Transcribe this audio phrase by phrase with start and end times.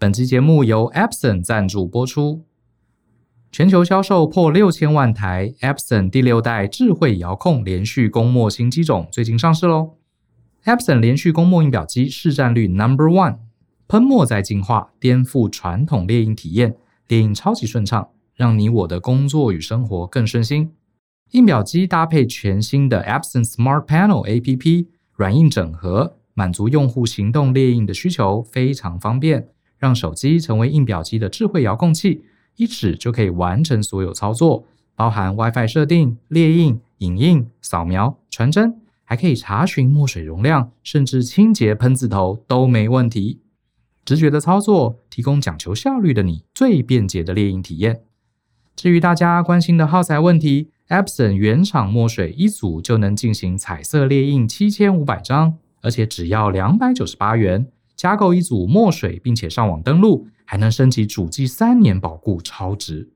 [0.00, 2.44] 本期节目由 Epson 赞助播出。
[3.50, 9.96] 全球销售破六千万台，Epson 第六代智慧遥控连续供墨新机种最近上市喽。
[10.64, 13.38] Epson 连续供墨印表机市占率 Number One，
[13.88, 16.76] 喷墨在净化，颠覆传统列印体验，
[17.08, 20.70] 列印超级顺畅，让你我的工作与生活更顺心。
[21.32, 24.86] 印表机搭配全新的 Epson Smart Panel APP，
[25.16, 29.48] 软硬整合，满足用户行动列印的需求，非常方便。
[29.78, 32.24] 让手机成为印表机的智慧遥控器，
[32.56, 34.64] 一指就可以完成所有操作，
[34.94, 43.40] 包含 WiFi 设定、列印、影印、扫描、传真，还可以查询墨水容量，甚至清洁喷字头都没问题。
[44.04, 48.00] 直觉的操作，提供讲求效率的你最便捷的列印体验。
[48.74, 57.66] 至于大家关心的耗材问题，Epson 原厂墨水一组就能进行彩色列印七千五百张，而且只要两百九十八元。
[57.98, 63.10] 加购一组墨水，并且上网登录，还能升级主机三年保固，超值。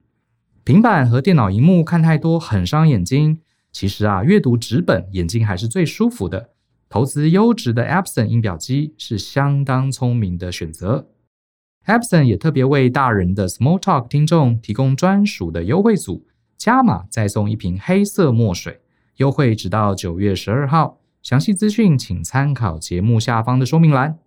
[0.64, 3.38] 平板和电脑荧幕看太多很伤眼睛，
[3.70, 6.50] 其实啊，阅读纸本眼睛还是最舒服的。
[6.88, 11.06] 投资优质的 Epson 音表机是相当聪明的选择。
[11.86, 16.26] Epson 也特别为大人的 Small Talk 听众提供专属的优惠组，
[16.58, 18.80] 加码再送一瓶黑色墨水，
[19.18, 20.98] 优惠直到九月十二号。
[21.22, 24.18] 详细资讯请参考节目下方的说明栏。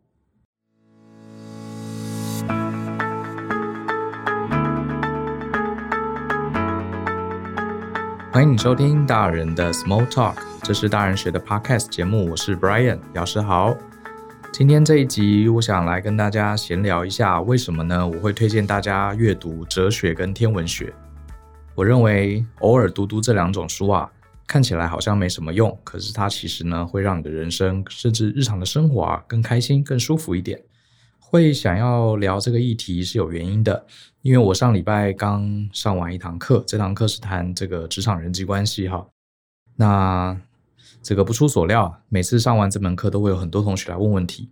[8.35, 13.73] 欢迎你收听大人的 Small Talk，这是大人学的 Podcast 节目，我是 Brian 姚诗豪。
[14.51, 18.05] 今天这一集，我想来跟大家闲聊一下，为什么呢？
[18.05, 20.93] 我会推荐大家阅读哲学跟天文学。
[21.75, 24.11] 我认为偶尔读读这两种书啊，
[24.45, 30.61] 看起来好像没什么用，可是它其实呢，会让你的人生甚至日常的生活啊，更开心、更舒服一点。
[31.35, 33.85] 会想要聊这个议题是有原因的，
[34.21, 39.05] 因为我上礼拜刚上完一堂课，这堂课是谈这个职场人际关系哈。
[39.75, 40.39] 那
[41.03, 44.49] 这个不出所料，每次上完这门课都会有很多同学来问问题，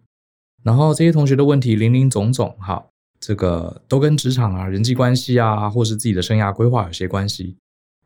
[0.62, 2.84] 然后这些同学的问题林林总总哈，
[3.18, 7.56] 这个都跟职场啊、人际关系啊，或是自己的生涯规划有些关系。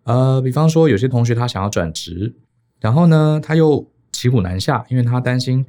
[0.04, 2.36] 呃，比方说有些同学他想要转职，
[2.80, 5.66] 然后呢他又骑虎难下，因为他担心。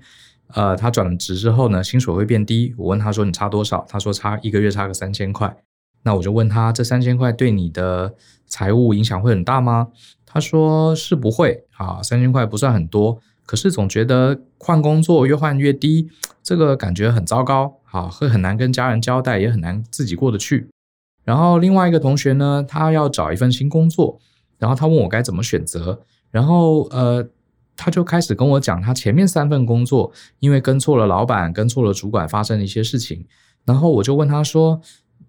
[0.54, 2.74] 呃，他转了职之后呢，薪水会变低。
[2.78, 5.54] 我问他说：“你差多少？”他说：“差一个月差个三千块。”
[6.04, 8.14] 那我就问他：“这三千块对你的
[8.46, 9.88] 财务影响会很大吗？”
[10.24, 16.08] 他说：“是不会啊，三千块不算很多，可是总觉得换工作越换越低，
[16.42, 20.68] 这个感觉很糟糕，啊，会很难跟家人交代，也很难自己过得去。”
[21.24, 24.18] 然后另外一个同学呢，他要找一份新工作，
[24.58, 27.28] 然后他问我该怎么选择，然后呃。
[27.78, 33.24] 他就开始跟我讲，他前面三份工作因为跟错了老板，跟错了主管，发生了一些事情。
[33.64, 34.80] 然后我就问他说：“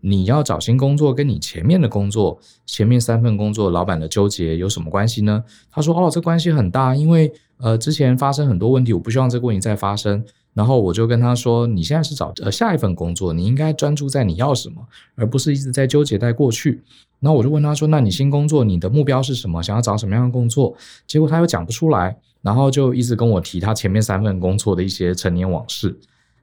[0.01, 14.81] 你要找新工作，跟你前面的工作，前面三份工作老板的纠结有什么关系呢？”他说：“哦，这关系很大，因为呃之前发生很多问题，我不希望这个问题再发生。”然后我就跟他说：“你现在是找呃下一份工作，你应该专注在你要什么，
[15.15, 16.81] 而不是一直在纠结在过去。”
[17.21, 19.61] 然后我就问他说：“那你新工作你的目标是什么？
[19.61, 20.73] 想要找什么样的工作？”
[21.05, 22.17] 结果他又讲不出来。
[22.41, 26.00] 然后就一直跟我提他前面三份工作的一些陈年往事，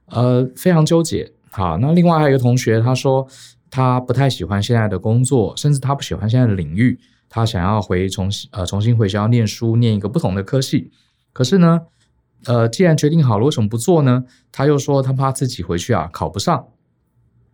[0.07, 1.31] 呃，非常纠结。
[1.49, 3.27] 好，那另外还有一个同学，他说
[3.71, 10.91] 他不太喜欢现在的工作，甚至他不喜欢现在的领域，他想要回重新呃重新回学校念书，念一个不同的科系。
[11.33, 11.81] 可是呢，
[12.45, 14.25] 呃，既然决定好了，为什么不做呢？
[14.51, 16.67] 他又说他怕自己回去啊考不上，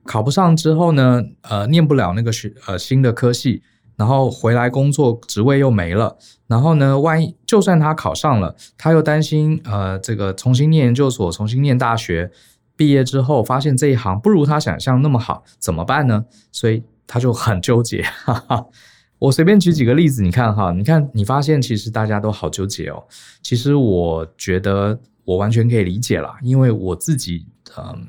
[0.03, 3.63] 考不上之后呢，呃，念不了那个学呃新的科系。
[3.95, 6.17] 然后回来工作职位又没了，
[6.47, 12.31] 然后呢，万一就算他考上了，他又担心呃，这个重新念研究所、重新念大学，
[12.75, 16.25] 毕业之后发现这一行不如他想象那么好，怎么办呢？
[16.51, 18.01] 所以他就很纠结。
[18.01, 18.65] 哈哈，
[19.19, 23.03] 我随便举几个例子，你看哈，你看你发现其实大家都好纠结哦。
[23.41, 27.45] 其实我觉得我完全可以理解啦，因为我自己
[27.77, 28.07] 嗯。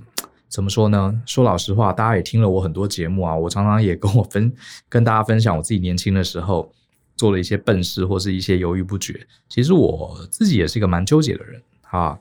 [0.55, 1.21] 怎么说呢？
[1.27, 4.55] 说老实话，大家也听了我很多节目啊，我常常也跟我分
[4.89, 6.73] 跟大家分享我自己年轻的时候
[7.17, 9.27] 做了一些笨事或是一些犹豫不决。
[9.49, 11.61] 其实我自己也是一个蛮纠结的人
[11.91, 12.17] 啊，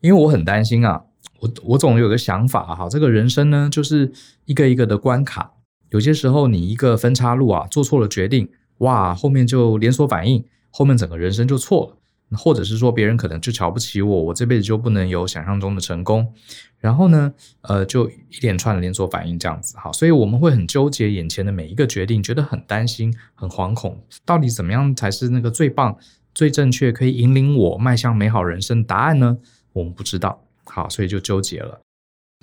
[0.00, 1.00] 因为我很担心啊，
[1.38, 4.10] 我我总有个想法哈，这个人生呢就是
[4.46, 5.52] 一个一个的关卡，
[5.90, 8.48] 有些时候你一个分岔路啊做错了决定，
[8.78, 11.96] 哇，后面就连锁反应，后面整个人生就错了。
[12.32, 16.32] 或者是说别人可能就瞧不起我，我这辈子就不能有想象中的成功，
[16.78, 25.96] 然后呢，呃，就一连串的连锁反应这样子，好，所以我们会很纠结眼前的每一个决定，觉得很担心、很惶恐，到底怎么样才是那个最棒、
[26.34, 29.38] 最正确，可以引领我迈向美好人生的答案呢？
[29.72, 31.80] 我们不知道，好，所以就纠结了。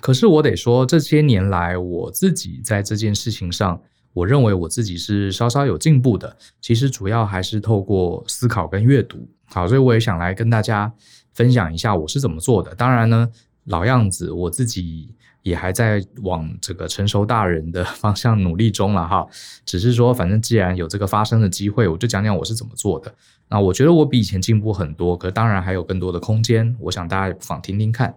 [0.00, 3.80] 可是我得说，这些年来我自己在这件事情上，
[4.14, 6.34] 我认为我自己是稍稍有进步的。
[6.62, 9.28] 其实主要还是透过思考跟阅读。
[9.44, 10.90] 好，所以我也想来跟大家
[11.34, 12.74] 分享一下我是怎么做的。
[12.74, 13.28] 当然呢，
[13.64, 19.26] 老样子，我自己也还在往这个成熟大人的 方向努力中了哈。
[19.66, 23.14] 只是说，反正既然有这个发声的机会，我就讲讲我是怎么做的。
[23.50, 26.74] 那我觉得我比以前进步很多，可当然还有更多的空间。
[26.80, 28.14] 我想大家也不妨听听看。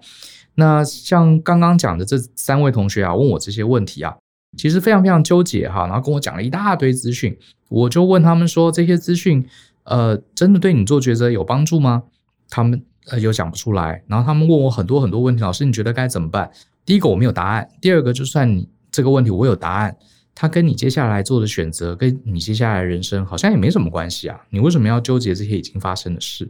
[0.55, 4.15] 那像刚刚讲的这三位同学啊，问我这些问题啊，
[4.57, 7.37] 其实非常非常纠结哈，然后跟我讲了一大堆资讯，
[7.69, 9.47] 我就问他们说，这些资讯，
[9.83, 12.03] 呃，真的对你做抉择有帮助吗？
[12.49, 16.51] 他们呃又讲不出来，然后他们问我很多很多问题，老师你觉得该怎么办？
[16.85, 19.95] 第一个我没有答案，第二个就算你这个问题我有答案，
[20.33, 26.49] 他跟你接下来做的选择，跟你接下来人生好像也没什么关系啊，你为什么要纠结这些已经发生的事？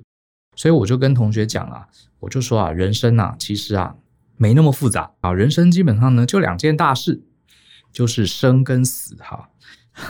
[0.56, 1.88] 所以我就跟同学讲啊，
[2.19, 3.95] 我就说啊，人生啊，其实啊，
[4.38, 5.33] 没那么复杂啊。
[5.33, 7.21] 人生基本上呢，就两件大事，
[7.92, 9.50] 就是生跟死哈。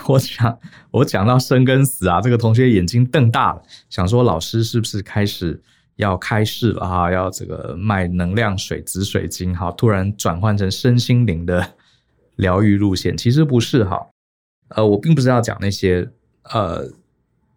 [0.08, 0.60] 我想
[0.92, 5.62] 我讲到生跟死啊，这个同学眼睛瞪大了，想说老师是不是开始
[5.96, 7.10] 要开市了哈？
[7.10, 9.72] 要这个卖能量水、紫水晶哈？
[9.72, 11.76] 突然转换成身心灵的
[12.36, 14.08] 疗愈路线，其实不是哈。
[14.70, 16.10] 呃，我并不是要讲那些
[16.44, 16.92] 呃，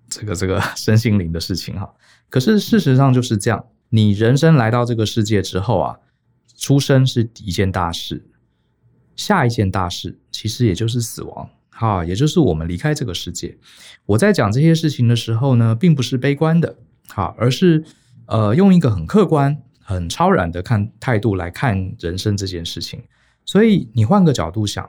[0.09, 1.93] 这个这个 身心灵的事情哈。
[2.29, 5.99] 可是事实上就是这样，你人生来到这个世界之后啊，
[6.57, 8.30] 出生是一件大事，
[9.21, 13.55] 下一件大事其实也就是死亡，哈，也就是我们离开这个世界。
[14.07, 16.75] 我在讲这些事情的时候呢，并不是悲观的，
[17.09, 17.85] 哈，而是
[18.25, 23.03] 呃用一个很客观、很超然的看态度来看人生这件事情。
[23.45, 24.89] 所以你换个角度想，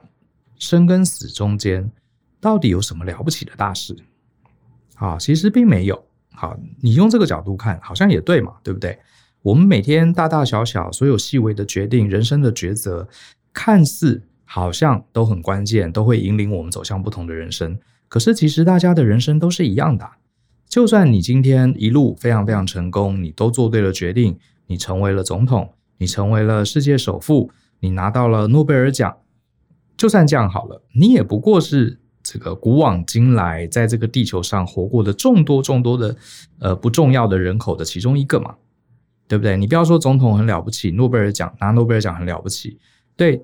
[0.58, 1.92] 生跟死中间
[2.40, 3.98] 到底有什么了不起的大事？
[4.96, 6.02] 啊，其实并没有。
[6.32, 8.98] 好，你用这个角度看，好像也对嘛，对不对？
[9.42, 13.10] 我们每天大大小小所有细微的决定，人生的抉择，
[13.54, 17.80] 看似好像都很关键，都会引领我们走向不同的人生。
[18.08, 20.10] 可是其实大家的人生都是一样的。
[20.68, 24.38] 就算你今天一路非常非常成功，你都做对了决定，
[24.68, 29.18] 你成为了总统，你成为了世界首富，你拿到了诺贝尔奖，
[29.98, 31.98] 就算这样好了，你也不过是。
[32.24, 36.16] 这个古往今来，在这个地球上活过的众多众多的
[36.60, 38.54] 呃不重要的人口的其中一个嘛，
[39.28, 39.58] 对不对？
[39.58, 42.78] 你不要说总统很了不起，诺贝尔奖拿诺贝尔奖很了不起，
[43.22, 43.40] 对，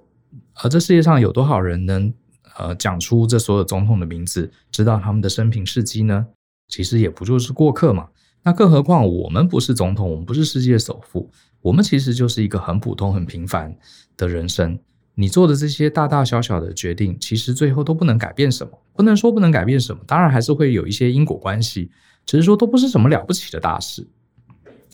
[0.55, 2.11] 而这世界上有多少人能
[2.57, 6.25] 呃讲出这所有总统的名字，知道他们的生平事迹呢？
[6.67, 8.07] 其实也不就是过客嘛。
[8.41, 11.29] 那更何况我们不是总统，我们不是世界首富，
[11.61, 13.77] 我们其实就是一个很普通、很平凡
[14.17, 14.79] 的人生。
[15.13, 21.91] 你做的这些大大小小的决定，其实最后都不能改变什么，不能说不能改变什么，当然还是会有一些因果关系，
[22.25, 24.07] 只是说都不是什么了不起的大事。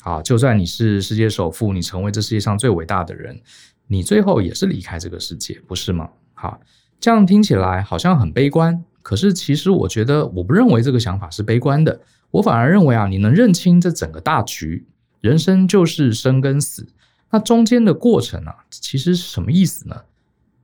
[0.02, 3.40] 好，就算你是世界首富，你成为这世界上最伟大的人，
[3.88, 6.10] 你最后也是离开这个世界，不是吗？
[6.34, 6.60] 好，
[7.00, 12.02] 这样听起来好像很悲观，可是其实我觉得我不认为这个想法是悲观的，
[12.32, 14.86] 我反而认为啊，你能认清这整个大局，
[15.22, 16.88] 人生就是生跟死，
[17.32, 20.04] 那中间的过程啊，其实是什么意思呢？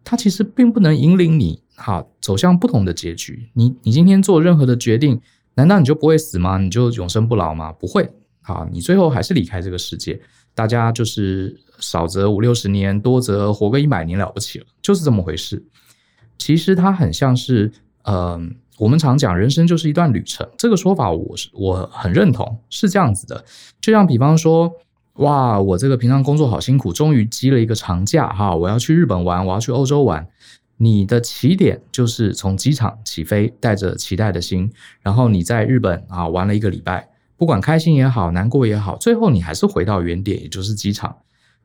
[0.04, 3.50] 它其实并不能引领你好走向不同的结局。
[3.54, 5.22] 你你今天做任何的决定，
[5.54, 6.58] 难道你就不会死吗？
[6.58, 7.72] 你就永生不老吗？
[7.72, 8.10] 不会。
[8.42, 10.20] 好，你最后还是离开这个世界。
[10.56, 15.64] 大家就是少则五六十年，多则活个一百年了不起了，就是这么回事。
[16.38, 17.72] 其实它很像是，
[18.04, 18.40] 呃，
[18.78, 23.44] 我们常讲人生就是一段旅程，这个说法我是我很认同，是这样子的。
[23.82, 24.72] 就像比方说。
[25.16, 28.56] 哇，我这个平常工作好辛苦，终于积了一个长假哈！
[28.56, 30.26] 我要去日本玩，我要去欧洲玩。
[30.78, 41.18] 你的起点就是从机场起飞，带着期待的心，然后你在日本啊玩了一个礼拜，不管开心也好，难过也好，最后你还是回到原点，也就是机场。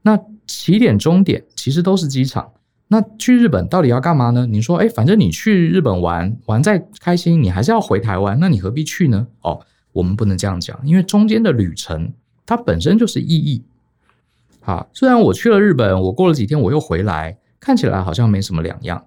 [0.05, 2.53] 那起点终点其实都是机场。
[2.89, 4.47] 那去日本到底要干嘛呢？
[4.47, 9.27] 你说，哎，反正你去日本玩玩再开心，你还是要回台湾，那你何必去呢？
[9.41, 9.59] 哦，
[9.93, 12.13] 我们不能这样讲，因为中间的旅程。
[12.47, 13.65] 它本身就是意义。
[14.61, 19.03] 好，虽然我去了日本，我过了几天我又回来，看起来好像没什么两样。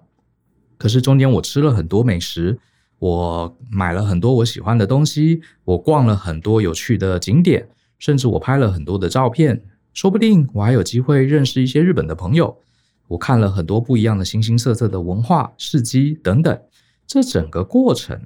[0.76, 2.58] 可是中间我吃了很多美食，
[2.98, 7.68] 我买了很多我喜欢的东西，我逛了很多有趣的景点，
[8.00, 9.62] 甚至我拍了很多的照片。
[9.98, 12.56] 说不定我还有机会认识一些日本的朋友。
[13.08, 16.56] 我看了很多不一样的形形色色的文化事迹等等。
[17.04, 18.16] 这整个过程。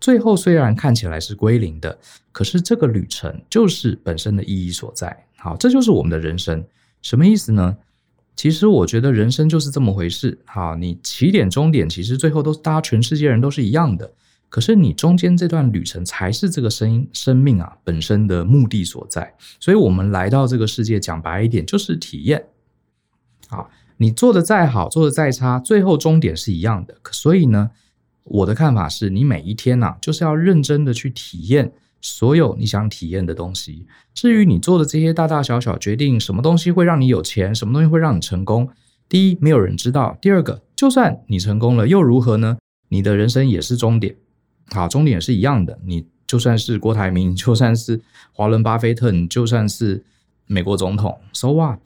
[0.00, 1.96] 最后虽然看起来是归零的，
[2.32, 5.16] 可是这个旅程就是本身的意义所在。
[5.36, 6.64] 好，这就是我们的人生。
[7.00, 7.76] 什么意思呢？
[8.34, 10.36] 其实我觉得人生就是这么回事。
[10.46, 14.12] 好，你起点终点其实最后都是大家全世界人都是一样的，
[14.48, 19.34] 可是你中间这段旅程才是这个生生命啊本身的目的所在。
[19.60, 22.46] 所以我们来到这个世界，讲白一点就是体验。
[23.48, 26.94] 好，你做的再好，做的再差，最后终点是一样的。
[27.10, 27.70] 所以呢，
[28.24, 33.86] 我的看法是你每一天呐、啊，就是要认真的去体验所有你想体验的东西。
[34.14, 38.68] 至于你做的这些大大小小决定，什么东西会让你有钱，什么东西会让你成功，
[39.08, 42.58] 第一，没有人知道；第二个，就算你成功了，又如何呢？
[42.90, 44.16] 你的人生也是终点，
[44.70, 45.78] 好，终点是一样的。
[45.84, 48.00] 你就算是郭台铭， 就算是
[48.32, 50.04] 华伦巴菲特，你就算是
[50.46, 51.80] 美国总统，so what？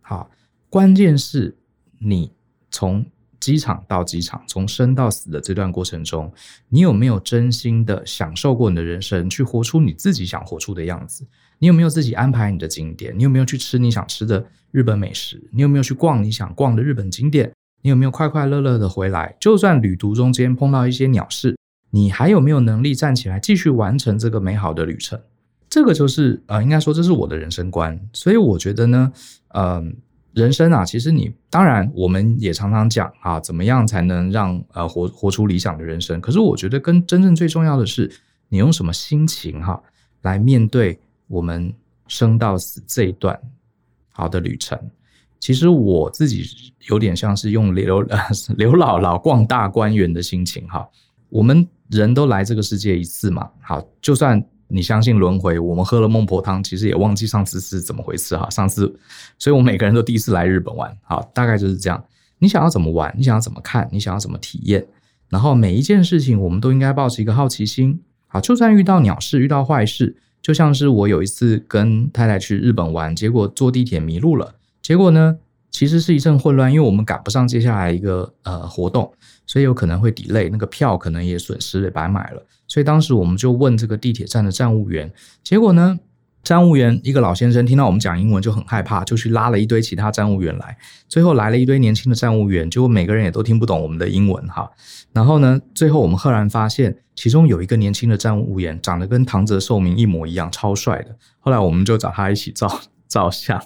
[0.00, 0.30] 好，
[0.70, 1.56] 关键是
[1.98, 2.30] 你
[2.70, 3.04] 从
[3.40, 6.32] 机场到机场，从生到死的这段过程中，
[6.68, 11.26] 你有没有真心的享受过你的人生，去活出你自己想活出的样子？
[11.58, 13.12] 你有没有自己安排你的景点？
[13.16, 15.42] 你有没有去吃你想吃的日本美食？
[15.52, 17.52] 你有没有去逛你想逛的日本景点？
[17.82, 19.36] 你有没有快快乐乐的回来？
[19.40, 21.56] 就算旅途中间碰到一些鸟事，
[21.90, 25.20] 你还有没有能力站起来继续完成这个美好的旅程？
[25.70, 27.98] 这个就是呃，应该说这是我的人生观。
[28.12, 29.12] 所以我觉得呢，
[29.48, 29.82] 呃，
[30.32, 36.20] 人生啊，其实你当然我们也常常讲啊，怎么样才能让呃活活出理想的人生？
[36.20, 38.10] 可是我觉得跟真正最重要的是，
[38.48, 39.82] 你用什么心情哈
[40.22, 41.72] 来面对我们
[42.06, 43.38] 生到死这一段
[44.10, 44.78] 好的旅程。
[45.38, 46.44] 其实我自己
[46.88, 48.18] 有点像是用刘呃
[48.56, 50.88] 刘姥姥逛大观园的心情哈。
[51.28, 58.48] 我们人都来这个世界一次嘛，好，就算你相信轮回，我们喝了孟婆汤，其实也忘记上次是怎么回事哈。
[58.50, 58.94] 上次，
[59.38, 62.04] 所以我们每个人都第一次来日本玩，好，大概就是这样。
[62.38, 63.14] 你想要怎么玩？
[63.16, 63.88] 你想要怎么看？
[63.90, 64.86] 你想要怎么体验？
[65.28, 68.00] 然后每一件事情，我们都应该抱持一个好奇心。
[68.26, 74.54] 好，就算遇到鸟事，遇到坏事，就像是我有一次跟太太去日本玩，结果坐地铁迷路了。
[74.82, 75.38] 结果呢，
[75.70, 79.12] 其实是一阵混乱，因为我们赶不上接下来一个呃活动，
[79.46, 82.42] 所以有可能会 delay，那个票可能也损失了，白买了。
[82.66, 85.10] 所以当时我们就问这个地铁站的站务员，
[85.42, 85.98] 结果呢，
[86.42, 90.76] 站务员一个老先生听到我们讲英文就很害怕，就去拉了一堆其他站务员来，
[91.08, 94.70] 最后来了一堆年轻的站务员，结果每个人也都听不懂我们的英文哈。
[95.12, 101.16] 然后呢，最后我们赫然发现，其中有一个年轻的站务员长得跟唐泽寿明一模一样，超帅的。
[101.40, 103.62] 后来我们就找他一起照照相。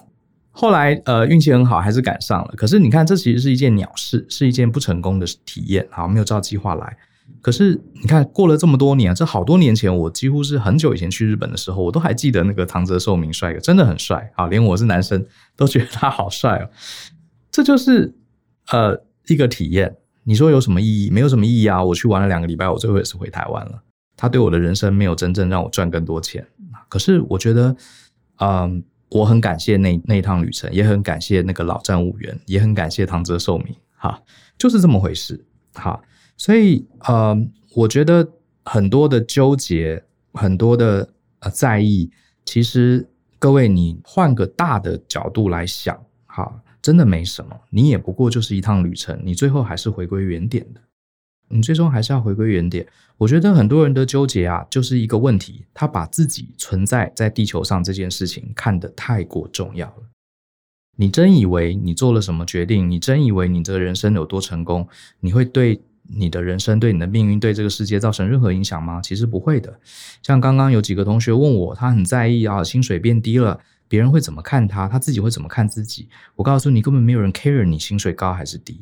[0.55, 2.53] 后来，呃，运气很好，还是赶上了。
[2.55, 5.87] 可是你看，这其实是一件鸟事，是一件不成功的体验。
[5.89, 6.95] 好，没有照计划来。
[7.41, 14.31] 可是你看，过了这么多年，这好多年前，我几乎是很久以前去日本的时候，我都还记得那个唐泽寿明帅哥，真的很帅。
[14.35, 16.69] 啊，连我是男生都觉得他好帅哦。
[17.51, 18.13] 这就是
[18.71, 19.97] 呃一个体验。
[20.25, 21.09] 你说有什么意义？
[21.09, 21.83] 没有什么意义啊！
[21.83, 23.81] 我去玩了两个礼拜，我最后也是回台湾了。
[24.15, 26.47] 他对我的人生没有真正让我赚更多钱。
[26.87, 27.75] 可是我觉得，
[28.39, 28.81] 嗯、
[29.13, 34.19] 我很感谢那那一趟旅程，也很感谢那个老站务员，也很感谢唐泽寿明，哈，
[34.57, 36.01] 就是这么回事，哈。
[36.35, 37.37] 所以，呃，
[37.75, 38.27] 我觉得
[38.65, 40.03] 很多的纠结，
[40.33, 41.07] 很多的
[41.41, 42.09] 呃在意，
[42.43, 46.51] 其实各位你换个大的角度来想，哈，
[46.81, 50.81] 真的没什么，你也不过就是一趟旅程，你最后还是回归原点的。
[51.49, 52.87] 你最终还是要回归原点。
[53.17, 60.03] 我觉得很多人的纠结啊，就是一个问题，他把自己存在在地球上这件事情看得太过重要了。
[60.95, 62.89] 你真以为你做了什么决定？
[62.89, 64.87] 你真以为你这个人生有多成功？
[65.19, 68.99] 你会对你的人生、对你的命运、对这个世界造成任何影响吗？
[69.01, 69.79] 其实不会的。
[70.21, 74.87] 像刚刚有几个同学问我，他很在意啊，薪水变低了，别人会怎么看他？
[74.87, 76.09] 他自己会怎么看自己？
[76.35, 78.81] 我告诉你，根本没有人 care 你薪水高还是低。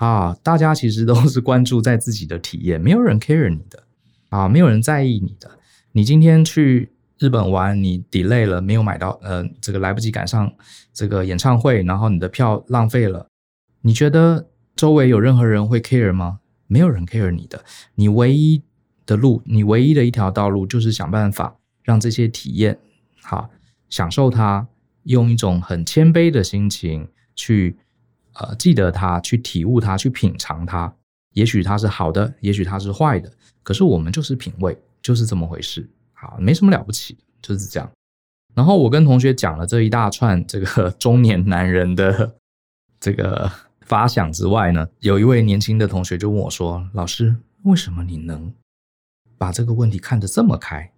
[0.00, 3.82] 啊，大家其实都是关注在自己的体验，没有人 care 你的
[4.30, 5.50] 啊，没有人在意你的。
[5.92, 10.50] 你今天去日本玩，你 delay 了，没有买到，呃，这个来不及赶上
[10.94, 13.26] 这个演唱会，然后你的票浪费了。
[13.82, 16.40] 你觉得周围有任何人会 care 吗？
[16.66, 17.62] 没有人 care 你的。
[17.96, 18.62] 你唯一
[19.04, 22.78] 的路，你唯一的一条道路，就是想办法让这些体验
[23.20, 23.50] 好，
[23.90, 24.66] 享受它，
[25.02, 27.76] 用一种很谦卑的心情去。
[28.40, 30.90] 呃，记得它，去体悟它，去品尝它。
[31.34, 33.30] 也许它是好的，也许它是坏的。
[33.62, 35.86] 可是我们就是品味，就是这么回事。
[36.14, 37.90] 好，没什么了不起，就是这样。
[38.54, 42.36] 然后我跟同学讲了这一大串这个中年男人的
[42.98, 43.50] 这个
[43.82, 48.50] 发想之外呢，有一位年轻的同学就问我说：“老师，为什么你能
[49.36, 50.90] 把这个问题看得这么开？”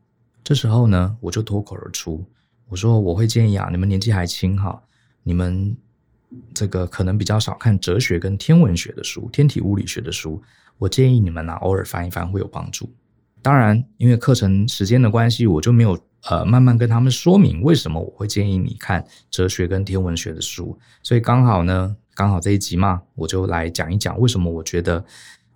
[0.44, 2.24] 这时候呢，我就脱口而出，
[2.68, 4.80] 我说：“我会建议啊，你们年纪还轻哈，
[5.24, 5.76] 你们。”
[6.54, 10.42] 这个可能比较少看哲学跟天文学的书，天体物理学的书，
[10.78, 12.90] 我建议你们呢、偶尔翻一翻会有帮助。
[13.40, 15.98] 当然，因为课程时间的关系，我就没有
[16.30, 20.78] 呃慢慢跟他们说明为什么我会建议你看哲学跟天文学的书。
[21.02, 25.04] 所以刚好呢，刚好这一集嘛，我就来讲一讲为什么我觉得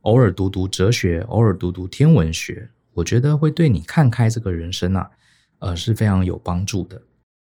[0.03, 5.11] 偶尔读读哲学，偶尔读读天文学，我觉得会对你看开这个人生啊，
[5.61, 7.01] 呃是非常有帮助的。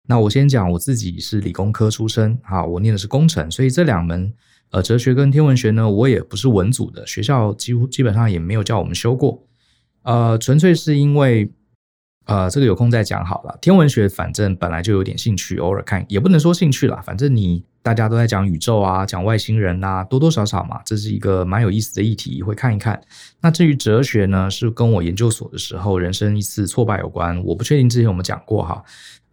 [0.08, 4.34] 那我先讲我自己是理工科出身，哈，我念的是工程，所以这两门
[4.72, 9.44] 呃哲学跟天文学呢，我也不是文组的，学校几乎基本上也没有叫我们修过，
[10.04, 11.52] 呃，纯粹是因为。
[12.26, 13.58] 呃，这个有空再讲好了。
[13.60, 17.02] 天文学反正本来就有点兴趣，偶尔看也不能说兴趣啦。
[17.06, 23.02] 反正你大家都在讲宇宙啊，讲外星人呐，多多少少嘛，这是一个蛮有意思的议题，会看一看。
[23.42, 27.44] 那至于哲学呢，是跟我研究所的时候人生一次挫败有关。
[27.44, 28.82] 我不确定之前有没有讲过哈。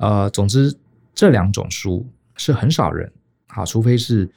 [0.00, 0.74] 呃，总之
[1.14, 3.12] 这两种书是很少人，
[3.46, 4.28] 好，除非是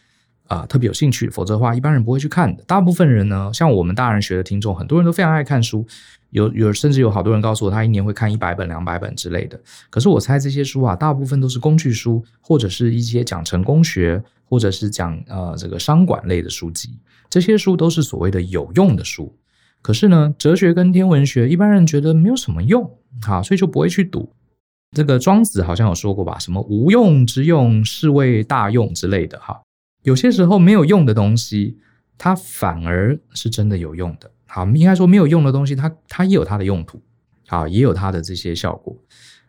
[0.48, 2.62] 啊、特别有兴趣，否则的话一般人不会去看的。
[2.65, 5.86] 大部分人呢，像我们大人学的听众，很多人都非常爱看书。
[6.32, 9.60] 有有甚至有好多人告诉我，他一年会看一百本、两百本之类的。
[9.89, 17.00] 可是我猜这些书啊，大部分都是工具书，或者是一些讲成功学，或者是讲呃这个商管类的书籍。
[17.29, 19.34] 这些书都是所谓的有用的书。
[19.82, 22.91] 可是呢，哲学跟天文学，一般人觉得没有什么用，
[23.22, 24.29] 好，所以就不会去读。
[24.94, 29.40] 这个庄子好像有说过吧，什么无用之用，是谓大用之类的。
[29.40, 29.62] 哈，
[30.04, 31.78] 有些时候没有用的东西，
[32.18, 34.30] 它反而是真的有用的。
[34.46, 37.02] 好，应该说没有用的东西，它它也有它的用途，
[37.48, 38.96] 好，也有它的这些效果。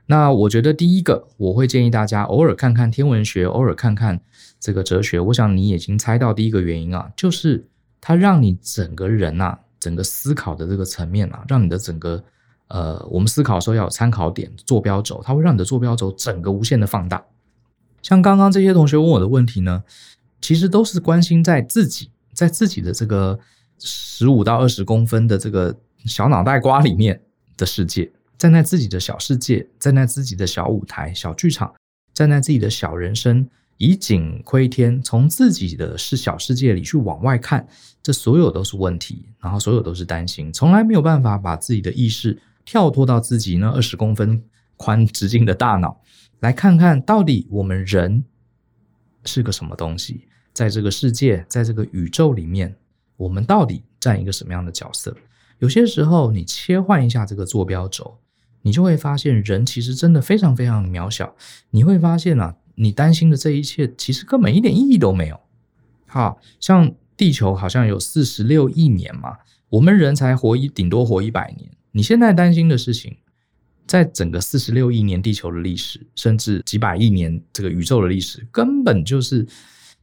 [0.06, 4.20] 那我觉得第一个，我会建议大家偶尔看看天文学，偶尔看看
[4.58, 5.20] 这个哲学。
[5.20, 7.66] 我想你已经猜到第一个原因啊，就是
[8.00, 12.22] 它让你整个人啊，整个思考的这个层面啊，让你的整个
[12.74, 17.24] 呃，我们思考的时候要有参考点、坐标轴，它会让你的坐标轴整个无限的放大。
[18.02, 19.84] 像刚刚这些同学问我的问题呢，
[20.40, 23.38] 其实都是关心在自己，在自己的这个。
[23.80, 25.76] 十五到二十公分的这个
[26.06, 27.20] 小脑袋瓜里面
[27.56, 31.74] 的世界，站在自己的小世界，站在自己的小舞台、小剧场，
[32.14, 37.66] 站在自己的小人生，以景窥天，从自己的是小世界里去往外看，
[38.00, 44.42] 这所有都是问题，然后所有都是担心，从来没有办法把自己的意识跳脱到自己那二十公分
[44.76, 46.00] 宽直径的大脑，
[46.40, 48.24] 来看看到底我们人
[49.24, 52.76] 是个什么东西，在这个世界，在这个宇宙里面。
[53.16, 55.16] 我们到底占一个什么样的角色？
[55.60, 58.18] 有些时候，你切换一下这个坐标轴，
[58.62, 61.32] 你就会发现，人其实真的非常非常的渺小。
[61.70, 65.38] 你会发现啊，你担心的这一切，其实根本一点意义都没有。
[66.08, 71.70] 好，像地球好像有四十六亿年嘛，我们人才活一顶多活一百年。
[71.94, 73.16] 你现在担心的事情，
[73.86, 79.46] 在整个四十六亿年地球的历史，甚至几百亿年这个宇宙的历史，根本就是。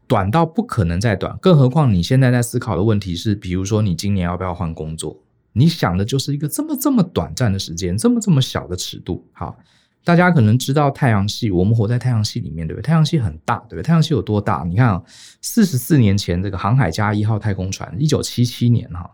[0.08, 5.18] 短到不可能再短，更何况你现在在思考的问题是，比如说你今年要不要换工作？
[5.54, 9.26] 你想的就是一个这么这么短暂的时间，这么这么小的尺度。
[9.32, 9.58] 好，
[10.04, 12.86] 大家可能知道太阳系，我们活在太阳系里面，对不对？
[12.86, 13.84] 太阳系很大，对不对？
[13.84, 14.66] 太阳系有多大？
[14.68, 15.02] 你看啊，
[15.42, 19.10] 四十四年前这个航海家一号太空船，一九七七年哈，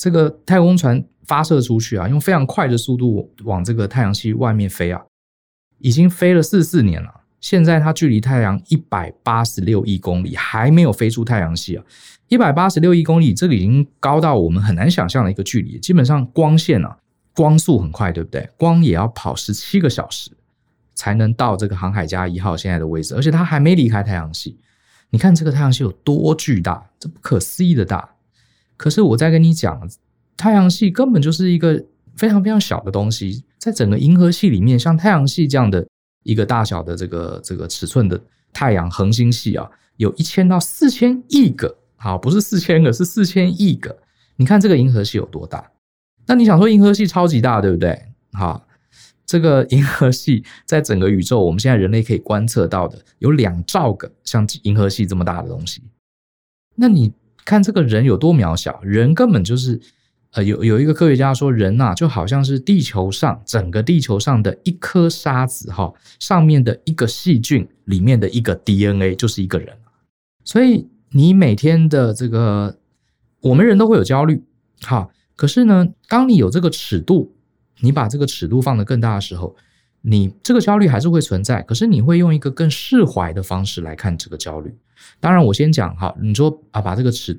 [0.00, 5.02] 这个太空船发射出去啊，用非常快的速度往这个太阳系外面飞啊，
[5.78, 7.20] 已经飞了四四年了。
[7.38, 11.84] 现在它距离太阳一百八十六亿公里，还没有飞出太阳系啊！
[12.28, 15.78] 一百八十六亿公里，这个已经高到我们很难想象的一个距离。
[15.78, 16.96] 基本上光线啊，
[17.34, 18.48] 光速很快，对不对？
[18.56, 20.30] 光也要跑十七个小时
[20.94, 24.58] 才能到这个航海家一号现在的位置，而且它还没离开太阳系。
[25.10, 28.09] 你看这个太阳系有多巨大，这不可思议的大。
[28.80, 29.88] 可是我再跟你讲，
[30.36, 31.84] 太阳系根本就是一个
[32.16, 35.86] 非常非常小的东西，在整个银河系里面，像太阳系这样的。
[36.22, 38.20] 一个大小的这个这个尺寸的
[38.52, 39.66] 太阳恒星系啊，
[39.96, 43.96] 有一千到四千亿个，好，不是四千个，是四千亿个。
[44.36, 45.72] 你看这个银河系有多大？
[46.26, 47.98] 那你想说银河系超级大，对不对？
[48.32, 48.66] 好，
[49.24, 55.82] 这个银河系在整个宇宙，我们现在人类可以观测到的有两兆个像银河系这么大的东西。
[56.76, 57.10] 那你
[57.50, 58.80] 看这个人有多渺小？
[58.82, 59.80] 人根本就是。
[60.32, 69.76] 呃，有有一个科学家说，人呐就好像是地球上整个地球上的一颗沙子哈，上面的一个细菌里面的一个 DNA 就是一个人。
[70.44, 72.78] 所以你每天的这个，
[73.40, 74.40] 我们人都会有焦虑，
[74.82, 77.34] 哈，可是呢，当你有这个尺度，
[77.80, 79.56] 你把这个尺度放得更大的时候，
[80.02, 84.74] 你这个焦虑还是会存在，可是你会用一个更释怀的方式来看这个焦虑。
[85.18, 87.38] 当然，我先讲哈，你说啊，把这个尺。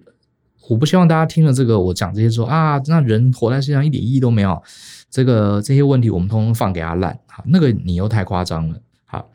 [0.70, 4.62] 我不希望大家听了这个我讲这些说啊，那人活在世上一点意义都没有，
[5.10, 8.80] 这个这些问题我们通通放给他烂，好，那个你又太夸张了。
[9.06, 9.30] 好，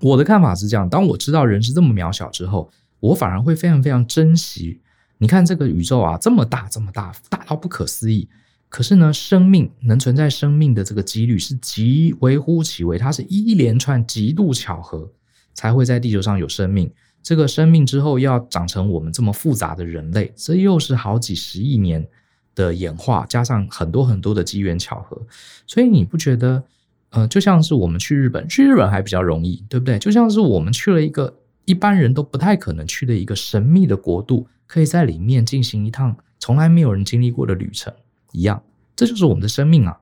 [0.00, 4.80] 我的看法是这样，当我知道人是这么渺小之后，我反而会非常非常珍惜。
[5.18, 8.28] 你看这个宇宙啊，这么大这么大，大到不可思议。
[8.70, 15.10] 可是呢，生命能存在生命的这个几率是极微乎其微，它是一连串极度巧合
[15.52, 16.90] 才会在地球上有生命。
[17.22, 22.06] 这个生命之后要长成我们这么复杂的人类，这又是好几十亿年
[22.54, 25.20] 的演化，加上很多很多的机缘巧合，
[25.66, 26.62] 所以你不觉得
[27.10, 29.98] 呃，就像是我们去日本，去日本还比较容易，对不对？
[29.98, 37.92] 就像是我们去了一个一般人都不太可能去的一个神秘的国度，可以在里面进行一趟从来没有人经历过的旅程
[38.32, 38.62] 一样。
[38.96, 39.98] 这就是我们的生命啊！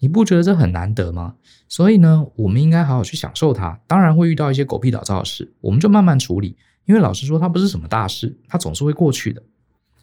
[0.00, 1.34] 你不觉得这很难得吗？
[1.68, 3.78] 所以呢，我们应该好好去享受它。
[3.86, 6.56] 当然会遇到一些狗屁倒灶的事，我们就慢慢处理。
[6.86, 9.42] 因为老实说，它不是什么大事，它总是会过去的。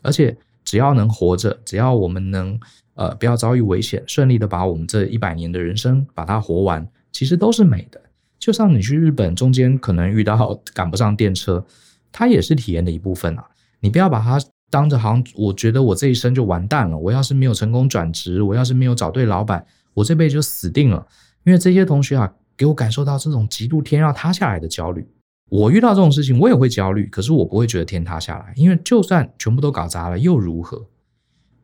[0.01, 2.57] 而且只要能活着，只要我们能
[2.93, 7.99] 呃不要遭遇危险，顺利的把我们这一百年的人生把它活完，其实都是美的。
[8.39, 11.65] 就像你去日本，中间可能遇到赶不上电车，
[12.11, 13.45] 它也是体验的一部分啊。
[13.79, 16.97] 你不要把它当着好像我觉得我这一生就完蛋了。
[16.97, 21.07] 我要是没有成功转职，我要是没有找对老板，我这辈子就死定了。
[21.43, 25.07] 因为这些同学啊，给我感受到这种极度天要塌下来的焦虑。
[25.49, 30.85] 我遇到这种事情，我也会焦虑，可是我不会觉得天塌下来，因为就算全部都搞砸了，又如何？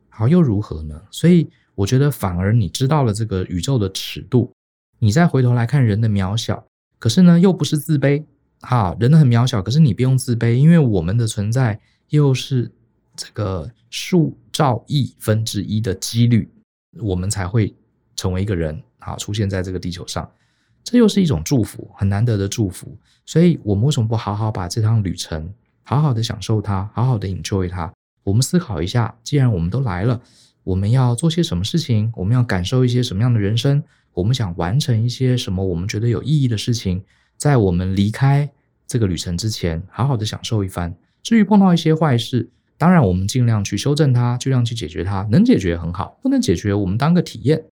[0.08, 1.02] 好，又如何呢？
[1.10, 4.50] 所以我觉得，反而你知道了这个宇宙的尺度，
[5.00, 6.64] 你再回头来看人的渺小，
[6.98, 8.24] 可是呢，又不是自卑。
[8.60, 12.72] 哈，人很渺小，可是你不用自卑，因为我们的存在又是
[13.16, 16.48] 这个数兆亿分之一的几率，
[17.00, 17.74] 我们才会
[18.16, 20.30] 成为一个人，好，出现在这个地球上。
[20.82, 22.96] 这又是一种祝福，很难得的祝福。
[23.24, 27.90] 所以，我们为什么不好好把这趟旅程好好的享受它，好好的 enjoy 它？
[28.22, 30.20] 我们思考一下，既然我们都来了，
[30.62, 32.12] 我们要做些什么事情？
[32.16, 33.82] 我们要感受一些什么样的人生？
[34.12, 37.02] 我们想完成一些什么我们觉得有意义的事情？
[37.36, 38.50] 在我们离开
[38.86, 40.94] 这个旅程之前，好好的享受一番。
[41.22, 45.26] 至于碰到一些坏事，当然我们尽量去修正它，尽量去解决它。
[45.30, 47.64] 能解决很好，不能解决，我们当个体验。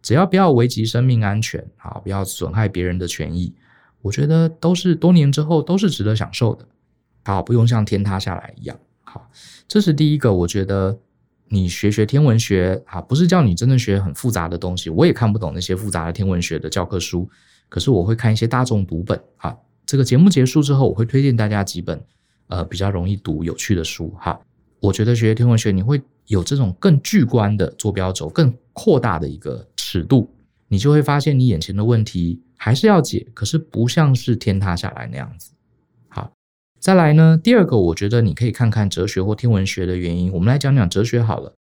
[0.00, 3.52] 只要不要危及生命安全，好，不要损害别人的权益，
[4.00, 6.64] 我觉得都是多年之后都是值得享受的，
[7.24, 9.28] 好，不用像天塌下来一样，好，
[9.66, 10.32] 这是第一个。
[10.32, 10.96] 我觉得
[11.48, 17.28] 你学学天文学，啊，不是叫你真的学很复杂的东西，我也看不懂那些复杂的天文学的教科书，
[17.68, 22.00] 可是我会看一些大众读本，啊，这个节目结束之后，我会推荐大家几本，
[22.46, 24.38] 呃，比较容易读、有趣的书，哈，
[24.80, 29.66] 我觉得学天文学你会有这种更巨观的坐标轴，更扩大的一个。
[29.90, 30.30] 尺度，
[30.68, 35.52] 你就会发现你眼前的问题还是要解，可是不像是天塌下来那样子。
[36.08, 36.30] 好，
[36.78, 40.30] 再来呢，第二个，我觉得你可以看看哲学或天文学的原因。
[40.30, 41.54] 我们来讲讲哲学好了。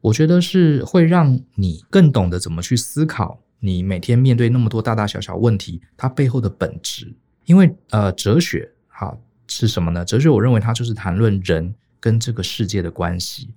[0.00, 7.14] 我觉得是会让你更懂得怎么去思考，你每天面对那么多大大小小问题，它背后的本质。
[7.44, 10.02] 因为呃，哲学好是什么呢？
[10.06, 13.54] 哲学我认为它就是谈论人跟这个世界的关系。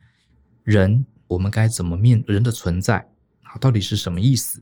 [0.63, 3.05] 人，我们该怎么面人的存在？
[3.59, 4.61] 到底是什么意思？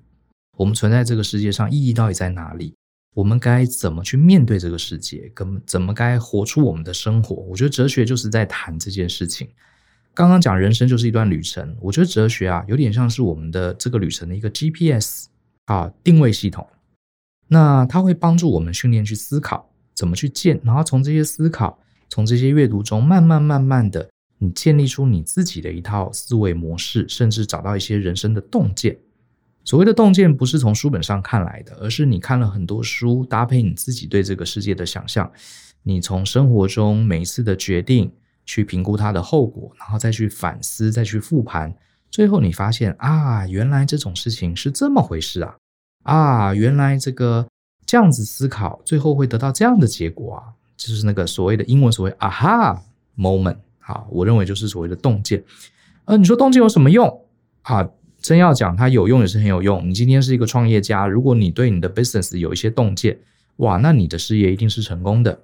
[0.57, 2.73] 我们存在这个世界上意义到底在哪里？
[3.13, 5.31] 我们该怎么去面对这个世界？
[5.35, 7.35] 跟怎么该活出我们的生活？
[7.35, 9.47] 我觉得哲学就是在谈这件事情。
[10.15, 15.27] 刚刚讲人生就是一段旅程，我觉得哲学啊有点像是我们的这个旅程的一个 GPS
[15.65, 16.67] 啊定位系统。
[17.49, 24.09] 那它会帮助我们训练去思考，怎么去建，然后从这些思考，从这些阅读中，慢慢慢慢的。
[24.37, 28.97] 你建立出你自己的一套思维模式，甚至找到一些人生的洞见。
[29.63, 35.31] 所谓的洞见，不是从书本上看来的，而是你看了很多书，搭配你自己对这个世界的想象。
[35.83, 38.11] 你从生活中每一次的决定
[38.45, 41.73] 去评估它的后果，然后再去反思，再去复盘，
[42.11, 45.55] 最后你发现啊，原来这种事情是这么回事啊！
[46.03, 47.47] 啊，原来这个
[47.85, 50.43] 这样子思考，最后会得到这样的结果啊！
[50.77, 52.79] 就是那个所谓的英文所谓 “aha
[53.17, 53.57] moment”。
[53.79, 55.43] 好，我认为就是所谓的洞见。
[56.05, 57.25] 呃，你说洞见有什么用
[57.61, 57.89] 啊？
[58.21, 59.87] 真要讲，它有用也是很有用。
[59.87, 63.19] 你今天是一个创业家，如果你对你的 business 有一些洞见，
[63.57, 65.39] 哇，那你的事业一定是成功的。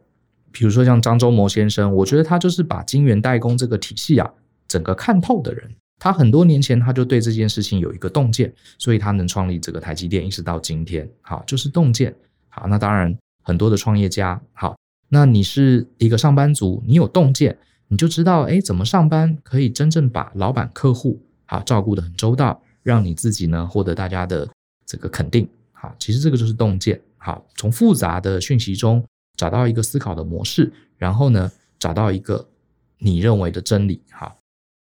[0.52, 4.28] 比如说像张忠谋先生，我觉得他就是把晶圆代工这个体系啊，
[4.68, 5.76] 整个看透的人。
[6.00, 11.08] 他很多年前他就对这件事情有一个洞见，所以他能创立这个台积电，一直到今天。
[11.22, 12.16] 好，就是洞见。
[12.50, 14.76] 好，那当然很多的创业家，好，
[15.14, 17.58] 那你是一个上班族，你有洞见。
[17.90, 24.48] 你就知道，哎，怎么上班可以真正把老板、客户啊照顾得很周到，让你自己呢获得大家的
[24.86, 25.46] 这个肯定。
[25.74, 27.02] 好，其实这个就是洞见。
[27.18, 29.04] 好，从复杂的讯息中
[29.36, 32.48] 找到一个思考的模式，然后呢找到一个
[32.98, 34.02] 你认为的真理。
[34.10, 34.38] 好，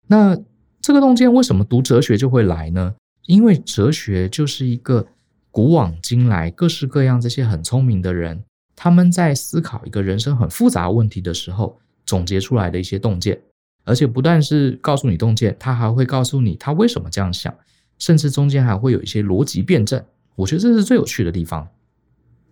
[0.06, 0.34] 那
[0.80, 2.94] 这个洞见为什么读哲学就会来呢？
[3.26, 5.06] 因为哲学就是一个
[5.50, 8.42] 古往今来各式各样这些很聪明的人，
[8.76, 11.80] 他们在思考一个人生很复杂问题的时候。
[12.08, 13.36] 总结出来的一些洞见，
[13.82, 17.52] 而且不但是告诉你洞见，他还会告诉你他为什么这样想，
[17.98, 20.00] 甚至中间还会有一些逻辑辩证。
[20.36, 21.66] 我觉得这是最有趣的地方。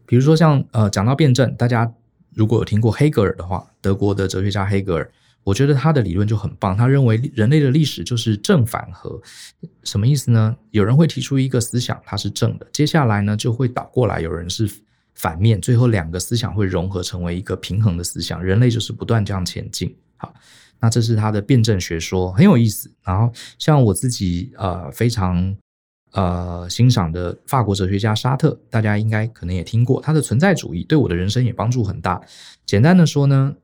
[0.06, 1.94] 比如说像呃，讲到辩证，大家
[2.34, 5.08] 如果有听过黑格尔的话，德国的哲学家黑格尔，
[5.44, 6.76] 我觉得他的理论就很棒。
[6.76, 9.22] 他认为人类的历史就是正反合，
[9.84, 10.56] 什么意思呢？
[10.72, 14.68] 有人会提出一个思想，它是正的，接下来呢就会倒过来，有人是
[15.14, 18.42] 反面，最后两个思想会融合成为一个平衡的思想。
[18.42, 19.96] 人类就是不断这样前进。
[20.16, 20.34] 好，
[20.80, 22.90] 那这是他的辩证学说，很有意思。
[23.02, 25.56] 然后像我自己呃非常
[26.12, 32.20] 呃欣赏的法国哲学家沙特，大家应该可能也听过，他的存在主义对我的人生也帮助很大。
[32.66, 33.54] 简单的说呢。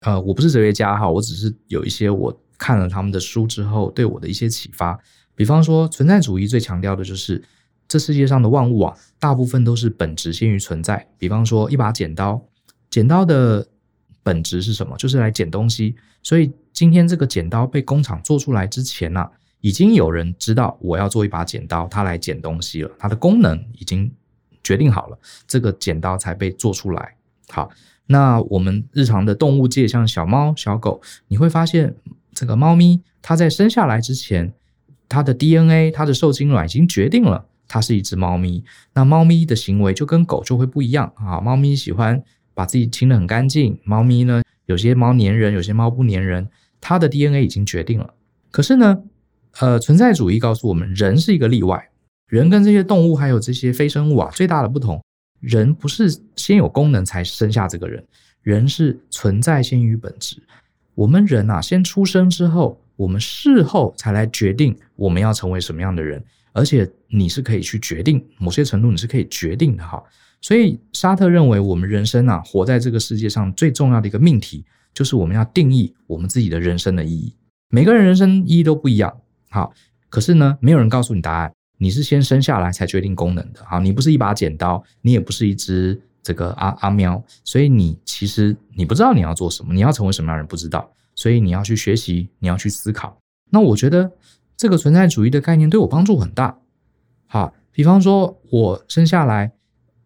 [0.00, 5.00] 呃，我不是哲学家哈，我只是有一些我看了他们的书之后对我的一些启发。
[5.34, 7.42] 比方说，存在主义最强调的就是
[7.94, 11.06] 这世界上的万物啊，大部分都是本质先于存在。
[11.16, 12.42] 比方说，一把剪刀，
[12.90, 13.64] 剪刀的
[14.24, 14.96] 本质是什么？
[14.96, 15.94] 就是来剪东西。
[16.20, 19.30] 所以今天这个剪刀被工厂做出来之前呢，啊，
[19.60, 24.10] 已经有人知道我要做一把剪刀，它来剪东西了，它的功能已经
[24.64, 27.14] 决定好了，这个剪刀才被做出来。
[27.48, 27.70] 好。
[28.06, 31.94] 那我们日常的动物界，像小猫、小狗，你会发现，
[32.34, 34.52] 这个猫咪它在生下来之前，
[35.08, 38.64] 它的 DNA、它的受精卵已经决定了它是一只猫咪。
[38.92, 41.40] 那猫咪的行为就跟狗就会不一样啊。
[41.40, 42.22] 猫咪喜欢
[42.54, 46.48] 把自己清得很干净，猫咪呢，有些猫粘人，有些猫不粘人，
[46.80, 48.14] 它的 DNA 已经决定了。
[48.50, 49.02] 可是呢，
[49.60, 51.88] 呃，存在主义告诉我们，人是一个例外，
[52.28, 55.02] 人跟这些动物还有这些非生物啊，最大的不同。
[55.40, 58.02] 人不是先有功能才生下这个人，
[58.42, 60.42] 人是存在先于本质。
[60.94, 66.24] 我们人啊，先出生之后，我们事后才来决定我们要成为什么样的人，
[66.54, 70.02] 而且你是可以去决定，某些程度你是可以决定的哈。
[70.40, 74.64] 所以沙特认为，我们人生啊，活在这个世界上最重要的一个命题，
[74.94, 77.34] 就是我们要定义我们自己的人生的意义。
[77.68, 79.14] 每个人人生意义都不一样，
[79.50, 79.74] 好，
[80.08, 81.52] 可是呢，没有人告诉你答案。
[81.76, 93.18] 你是先生下来才决定功能的，好，你不是一把剪刀，你也不是一只这个阿阿喵，所以你其实你不知道你要做什么，你要成为什么样的人不知道，所以你要去学习，你要去思考。
[93.50, 94.10] 那我觉得
[94.56, 96.58] 这个存在主义的概念对我帮助很大。
[97.26, 99.52] 好，比方说我生下来，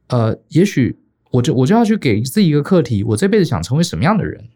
[0.08, 0.98] 呃，也许
[1.30, 4.48] 我就我就要去给自己一个课题，我这辈子想成为什么样的人？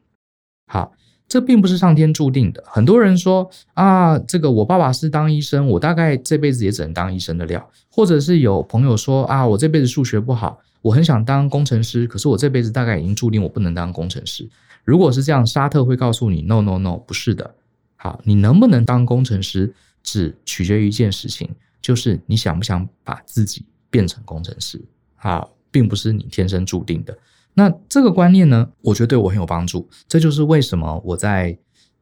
[0.66, 0.92] 好。
[1.28, 2.62] 这并不是上天注定的。
[2.66, 7.70] 很多人说啊，这个我爸爸是当医生，我大概这辈子也只能当医生的料。
[7.88, 14.46] 或者是有朋友说啊，我这辈子数学不好，我很想当工程师，可是我这辈子大概已经注定我不能当工程师。
[14.84, 17.54] 如果是这样，沙特会告诉你，no no no，不是的。
[18.02, 21.48] 好，你能不能当工程师，只取决于一件事情，
[21.80, 24.84] 就是你想不想把自己变成工程师。
[25.14, 27.16] 好，并不是你天生注定的。
[27.54, 29.88] 那这个观念呢，我觉得对我很有帮助。
[30.08, 31.56] 这就是为什么我在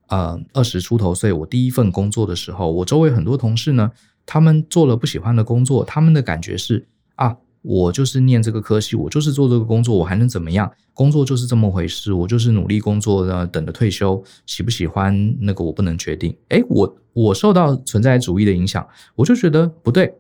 [0.07, 3.91] 呃二十出头岁，我第一份工作的时候，我周围很多同事呢，
[4.25, 10.71] 他们做了不喜欢的工作，他们的感觉是啊，我就是念这个科系，我就是做这个工作，我还能怎么样？
[10.95, 16.37] 工作就是这么回事，我就是努力工作的，等着退休，喜不喜欢那个我不能决定。
[16.49, 20.15] 诶，我我受到存在主义的影响，我就觉得不对。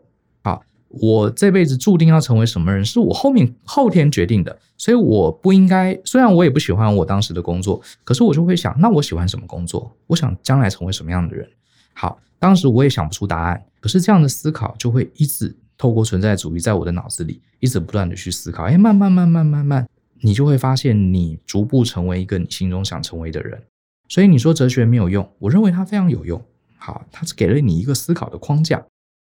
[0.92, 5.96] 我这辈子注定要成为什么人，是我后面后天决定的，所以我不应该。
[6.04, 9.96] 虽然我也不喜欢我当时的工作，可是我就会想，那我喜欢什么工作？
[10.08, 11.48] 我想将来成为什么样的人？
[11.92, 18.64] 好，当时我也想不出答案，可是这样的思考就会一直透过存在主义在我的脑子里一直不断的去思考。
[18.64, 19.88] 哎，慢慢慢慢慢慢，
[20.20, 23.62] 你就会发现你逐步成为一个你心中想成为的人。
[24.06, 26.38] 所以你说哲学没有用，我认为它非常有用。
[26.76, 28.84] 好，它是给了你一个思考的框架。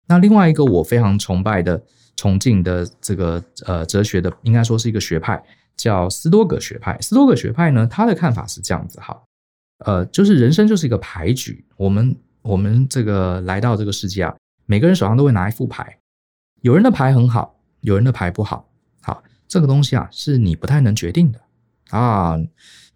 [0.08, 1.82] 那另外一个我非常崇拜的、
[2.16, 5.44] 崇敬的这个呃哲学的，应该说是一个学派，
[5.76, 6.96] 叫斯多葛学派。
[7.02, 9.20] 斯多葛学派呢，他的看法是这样子哈，
[9.86, 11.66] 呃，就是人生就是一个牌局。
[11.78, 14.36] 我们我们这个来到这个世界啊，
[14.68, 15.98] 每个人手上都会拿一副牌，
[16.64, 18.70] 有人的牌很好，有人的牌不好。
[19.02, 21.42] 好，这个东西啊，是你不太能决定的
[21.90, 22.40] 啊。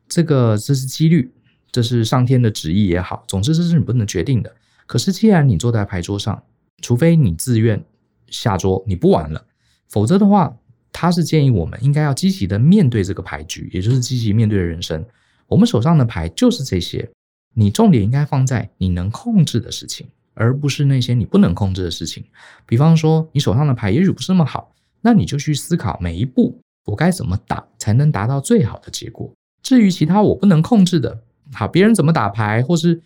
[0.07, 1.29] 这个这是几率，
[1.69, 4.55] 这是上天的旨意也好，总之这是你不能决定的。
[4.85, 6.41] 可是既然你坐在牌桌上，
[6.81, 7.83] 除非你自愿
[8.29, 9.45] 下桌，你不玩了，
[9.89, 10.57] 否则的话，
[10.93, 15.03] 他是建议我们应该要积极的面对这个牌局，也就是积极面对人生。
[15.45, 17.11] 我们手上的牌就是这些，
[17.53, 22.23] 你重点应该放在你能控制的事情，而不是那些你不能控制的事情。
[22.65, 24.71] 比方说，你手上的牌也许不是那么好，
[25.01, 29.29] 那你就去思考每一步我该怎么打才能达到最好的结果。
[29.61, 31.19] 至于其他我不能控制的，
[31.51, 33.01] 好，别人怎么打牌，或是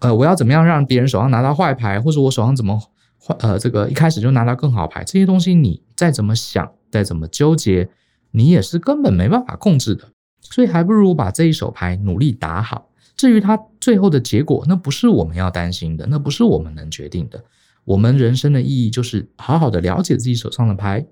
[0.00, 3.34] 呃，我要怎么样让别人手上拿到坏牌，或者我手上怎么坏。
[3.38, 7.88] 呃，这个一开始就拿到更好牌，这些东西你再怎么想，再怎么纠结，
[8.32, 10.08] 你也是根本没办法控制的。
[10.40, 12.88] 所以还不如把这一手牌努力打好。
[13.16, 17.44] 至于它最后的结果，那不是我们要担心的，那不是我们能决定的。
[17.84, 21.04] 我们人生的意义就是好好的了解自己手上的牌，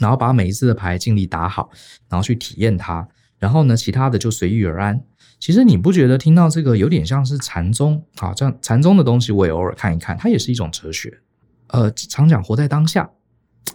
[0.00, 1.70] 然后把每一次的牌尽力打好，
[2.08, 3.08] 然后去体验它。
[3.38, 5.00] 然后呢，其他的就随遇而安。
[5.38, 8.02] 其实你不觉得听到这个有点像是禅宗？
[8.16, 11.20] 啊，这样禅宗的东西我也偶尔看一看，它也是一种哲学。
[11.68, 13.10] 呃，常讲活在当下，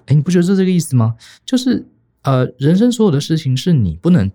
[0.07, 1.15] 哎，你不觉得是这个意思吗？
[1.45, 1.87] 就是
[2.23, 4.31] 呃，人生所有的事情是你不能，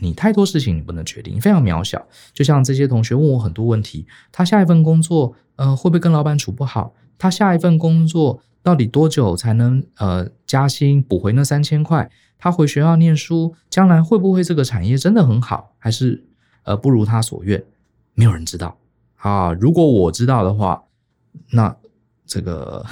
[0.00, 2.06] 你太多事情你不能决定，你非常渺小。
[2.32, 6.94] 就像这些同学问我很多问题，他下一份工作，呃，会不会跟老板处不好？
[7.18, 12.10] 他下一份工作到底多久才能呃加薪补回那三千块？
[12.38, 16.22] 他回学校念书，将来会不会这个产业真的很好，还是
[16.64, 17.64] 呃不如他所愿？
[18.12, 18.76] 没有人知道
[19.16, 19.52] 啊。
[19.54, 20.82] 如果我知道的话，
[21.50, 21.74] 那
[22.26, 22.84] 这个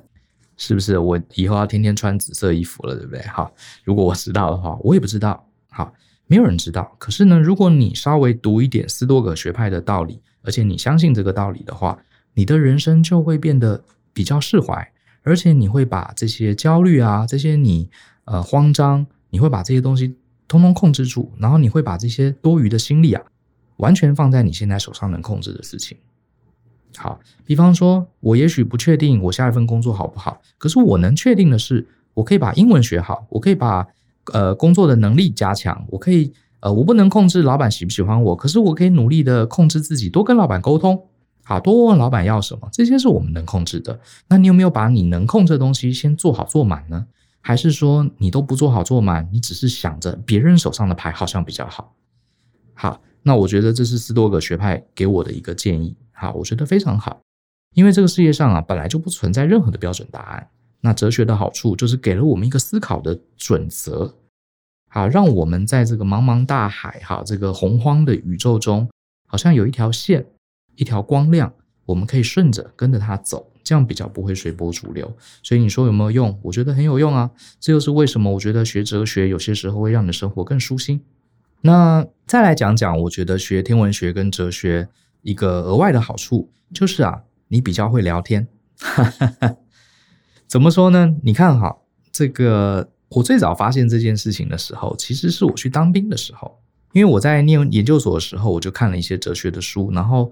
[0.58, 3.22] 是不是我以后要天天穿紫色衣服了，对不对？
[3.28, 3.50] 好，
[3.82, 5.46] 如果我知道的话，我也不知道。
[5.70, 5.90] 好，
[6.30, 6.96] 没有人知道。
[6.98, 11.98] 可是呢，如果你稍微读一点斯多葛学派的道理，而且你相信这个道理的话，
[12.34, 14.92] 你的人生就会变得比较释怀，
[15.24, 17.90] 而且你会把这些焦虑啊，这些你。
[18.26, 20.14] 呃，慌张，你会把这些东西
[20.46, 23.20] 通通控制住，然后你会把这些多余的心力啊，
[23.78, 25.98] 完全放在你现在手上能控制的事情。
[26.96, 33.84] 好，比方说，我也许不确定我下一份工作好不好，可是我能确定的是，我可以把英文学好，我可以把
[34.32, 41.08] 呃工作的能力加强，我可以呃，我不能控制老板喜不喜欢我，可是我可以努力的控制自己，多跟老板沟通，
[41.42, 43.98] 好，多问老板要什么，这些是我们能控制的。
[44.28, 47.06] 那你有没有把你能控制的东西先做好做满呢？
[47.40, 51.94] 还是说你都不做好做满，你只是想着别人手上的牌好像比较好。
[52.74, 55.96] 好，那我觉得这是斯多葛学派给我的一个建议。
[56.12, 57.22] 好，我觉得非常好，
[57.74, 60.48] 因为这个世界上啊本来就不存在任何的标准答案。
[60.80, 64.14] 那哲学的好处就是给了我们一个思考的准则，
[64.88, 68.88] 好，让我们在这个茫茫大海哈这个洪荒的宇宙中，
[69.26, 70.26] 好像有一条线，
[70.76, 71.52] 一条光亮，
[71.86, 73.46] 我们可以顺着跟着它走。
[73.62, 76.36] 这样比较不会随波逐流，所以你说有没有用？
[76.42, 77.30] 我觉得很有用啊！
[77.60, 81.00] 这就是为什么我觉得学哲学有些时候会让你的生活更舒心。
[81.60, 84.88] 那再来讲讲，我觉得学天文学跟哲学
[85.22, 88.48] 一个额外的好处就是啊，你比较会聊天。
[90.50, 91.14] 怎么说呢？
[91.22, 91.74] 你看哈，
[92.12, 96.58] 这个我最早发现这件事情的时候，其实是我去当兵的时候，
[96.92, 100.30] 因为我在念研究所的时候，我就看了一些哲学的书，然后。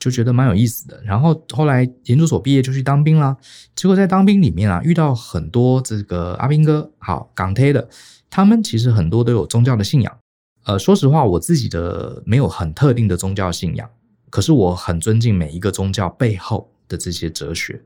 [0.00, 3.36] 就觉得蛮有意思的，然后后来研究所毕业就去当兵啦。
[3.76, 7.86] 结果在当兵里面啊，遇到很多这个阿兵哥，好港铁的，
[8.30, 10.18] 他们其实很多都有宗教的信仰。
[10.64, 13.86] 呃，说实话，我自己的没有很特定的宗教信仰，
[14.30, 17.82] 可是我很尊敬每一个宗教背后的这些哲学。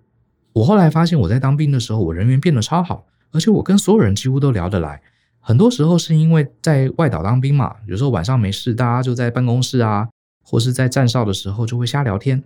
[0.55, 5.03] 我后来发现，我在当兵的时候，我人缘变得超好，而且我跟所有人几乎都聊得来。
[5.39, 10.09] 很多时候是因为在外岛当兵嘛，有时候晚上没事，大家就在办公室啊。
[10.47, 12.45] 或是在站哨的时候就会瞎聊天，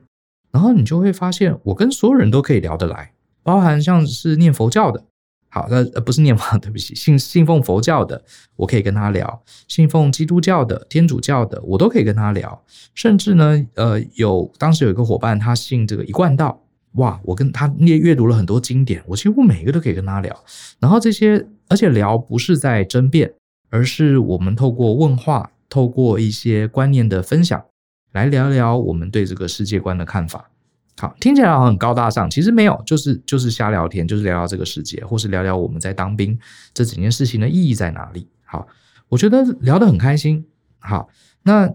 [0.52, 5.04] 然后你就会发现，我跟所有人都可以聊得来，包含像是念佛教的，
[5.48, 8.22] 好，那不是念佛，对不起，信信奉佛教的，
[8.54, 9.26] 我可以跟他聊；
[9.66, 12.62] 信奉基督教的、天主教的，我都可以跟他聊。
[12.94, 16.62] 甚至呢，呃，有当时有一个伙伴，他信这个一贯道，
[16.98, 20.44] 哇，我跟他阅阅读了很多经典，我几乎每一个都可以跟他聊。
[20.78, 23.32] 然后这些，而且聊不是在争辩，
[23.70, 27.64] 而是我们透过问话，透过一些观念的分享。
[28.12, 30.50] 来聊聊我们对这个世界观的看法。
[30.98, 36.36] 好，听起来好像很高大上，其实没有，就是就是瞎聊天，就是聊聊这个世界，或是聊聊我们在当兵
[36.72, 38.26] 这整件事情的意义在哪里。
[38.44, 38.66] 好，
[39.08, 40.44] 我觉得聊得很开心。
[40.78, 41.08] 好，
[41.42, 41.70] 那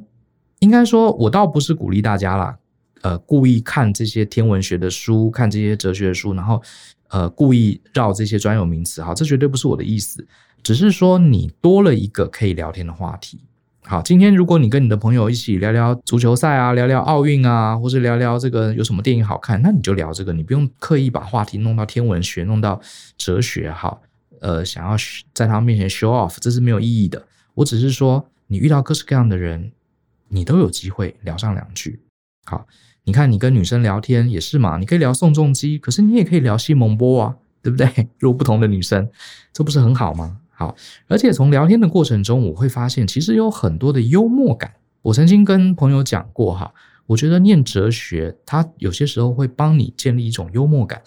[0.60, 2.58] 应该说，我倒不是鼓励大家啦，
[3.04, 6.62] 呃，故意看这些天文学的书，看这些哲学的书，然后
[7.10, 9.04] 呃，故意绕这些专有名词。
[9.04, 10.26] 好，这绝对不是我的意思，
[10.64, 13.40] 只是说你多了一个可以聊天的话题。
[13.86, 22.80] 好，今天如果你跟你的朋友一起聊聊足球赛啊，聊聊奥运啊，或者聊聊这个有什么电影好看，那你就聊这个，你不用刻意把话题弄到天文学，弄到
[23.18, 24.00] 哲学，哈，
[24.40, 24.96] 呃，想要
[25.34, 27.28] 在他面前 show off，这是没有意义的。
[27.56, 29.74] 我只是说，你遇到各式各样的人，
[30.30, 32.00] 你都有机会聊上两句。
[32.46, 32.66] 好，
[33.06, 37.88] 你看你跟女生聊天也是嘛，你可以聊宋仲基，可是你也可以聊西蒙波啊，对不对？
[38.20, 39.10] 如果不同的女生，
[39.52, 40.38] 这不是很好吗？
[40.52, 40.76] 好，
[41.08, 44.74] 而且从聊天的过程中，我会发现其实有很多的幽默感。
[45.02, 46.74] 我曾经跟朋友讲过哈，
[47.08, 51.02] 我觉得念哲学，它有些时候会帮你建立一种幽默感，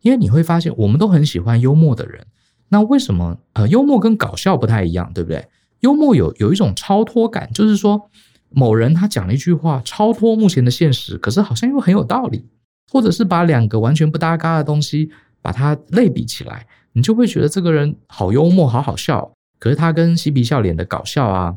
[0.00, 2.26] 因为你会发现我们都很喜欢幽默的人。
[2.70, 5.46] 那为什么呃，幽默跟搞笑不太一样，对不对？
[5.80, 8.08] 幽默有有一种超脱感，就是说
[8.54, 12.46] 某人他讲了一句话超脱目前的现实，可是好像又很有道理，
[12.90, 16.66] 或者是把两个完全不搭嘎的东西把它类比起来。
[16.92, 19.32] 你就会觉得这个人好幽默，好好笑。
[19.58, 21.56] 可是他跟嬉皮笑脸的搞笑啊，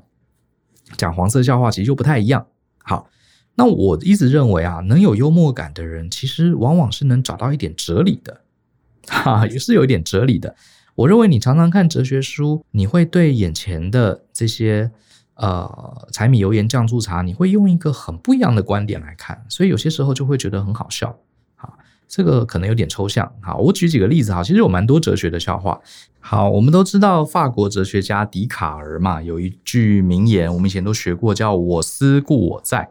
[0.96, 2.46] 讲黄色笑话其实就不太一样。
[2.78, 3.10] 好，
[3.56, 8.42] 那我一直认为啊，能有幽默感的人，其实往往是能找到一点哲理的，
[9.10, 10.56] 哈，也是有一点哲理的。
[10.94, 14.90] 我认为你常常看哲学书，你会对眼前的这些
[15.36, 21.18] 呃柴米油盐酱醋茶，你会用一个很不一样的观点来看，所以有些时候就会觉得很好笑。
[21.56, 21.78] 好，
[22.08, 23.32] 这个可能有点抽象。
[23.42, 25.80] 好，我举几个例子哈，其实有蛮多哲学的笑话。
[26.20, 32.90] 好，我们都知道法国哲学家笛卡尔嘛，有一句名言，我们以前都学过，叫“我思故我在”。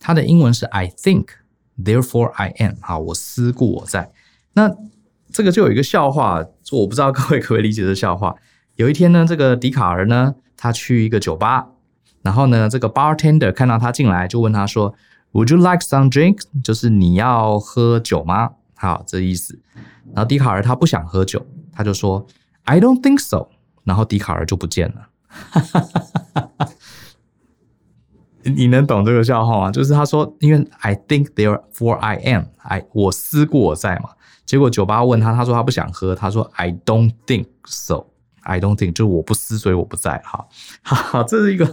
[0.00, 1.26] 他的英文是 “I think,
[1.78, 2.74] therefore I am”。
[2.80, 4.10] 好，我思故我在。
[4.54, 4.70] 那
[5.30, 8.34] 这个就有一个笑话，我不知道各位可不可以理解这笑话。
[8.76, 11.68] 有一天呢，这个笛卡尔呢，他去一个酒吧，
[12.24, 14.92] 然后呢，这个 bartender 看到他进来，就问他说
[15.32, 18.50] ：“Would you like some drink？” 就是你要喝酒吗？
[18.74, 19.60] 好，这意思。
[20.14, 22.26] 然后笛卡尔他不想喝酒，他就说。
[22.66, 23.48] I don't think so。
[23.84, 25.08] 然后笛卡尔就不见了。
[28.44, 29.70] 你能懂这个笑话吗？
[29.70, 32.44] 就是他说，因为 I think there for I am。
[32.62, 34.08] 哎我思故我在嘛。
[34.46, 36.14] 结果酒吧问他，他说他不想喝。
[36.14, 38.06] 他说 I don't think so。
[38.40, 40.22] I don't think 就我不思，所以我不在。
[40.24, 40.46] 哈，
[40.82, 41.66] 好，这是一个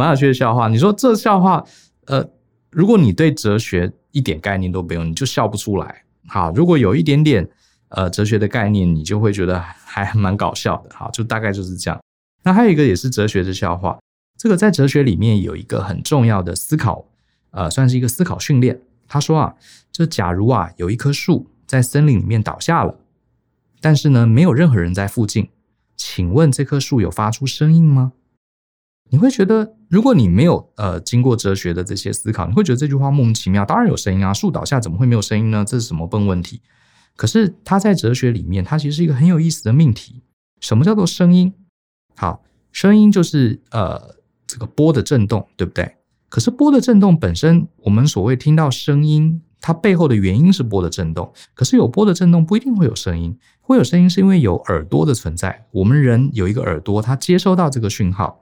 [0.00, 0.68] 蛮有趣的笑话。
[0.68, 1.64] 你说这笑话，
[2.06, 2.28] 呃，
[2.70, 6.04] 如果你对哲学一点概念都没有，你就笑不出来。
[6.26, 7.48] 好，如果有一点点。
[7.92, 12.00] 呃，哲学的概念，你就会觉得还蛮搞笑的，哈，就大概就是这样。
[12.44, 13.98] 那还有一个也是哲学的笑话，
[14.38, 17.04] 这个在哲学里面有一个很重要的思考，
[17.50, 18.80] 呃，算是一个思考训练。
[19.08, 19.56] 他说啊，
[19.90, 22.94] 就假如啊有一棵树在森林里面倒下了，
[23.80, 25.48] 但是呢没有任何人在附近，
[25.96, 28.12] 请问这棵树有发出声音吗？
[29.10, 33.64] 你会觉得，如果你没有呃经过哲学的这些思考，你会觉得这句话莫名其妙。
[33.64, 35.64] 当然有声音啊，树倒下怎么会没有声音呢？
[35.66, 36.60] 这是什么笨问题？
[37.16, 40.22] 可是它在哲学里面，它其实是一个很有意思的命题。
[40.60, 41.52] 什么叫做声音？
[42.16, 42.42] 好，
[42.72, 44.14] 声音就是呃
[44.46, 45.96] 这个波的震动，对不对？
[46.28, 51.32] 可是波的震动本身，我们所谓听到声音，它背后的原因是波的震动。
[51.54, 55.66] 可是有波的震动不一定会有声音，会有声音是因为有耳朵的存在。
[55.72, 58.40] 我们人有一个耳朵，它接收到这个讯号，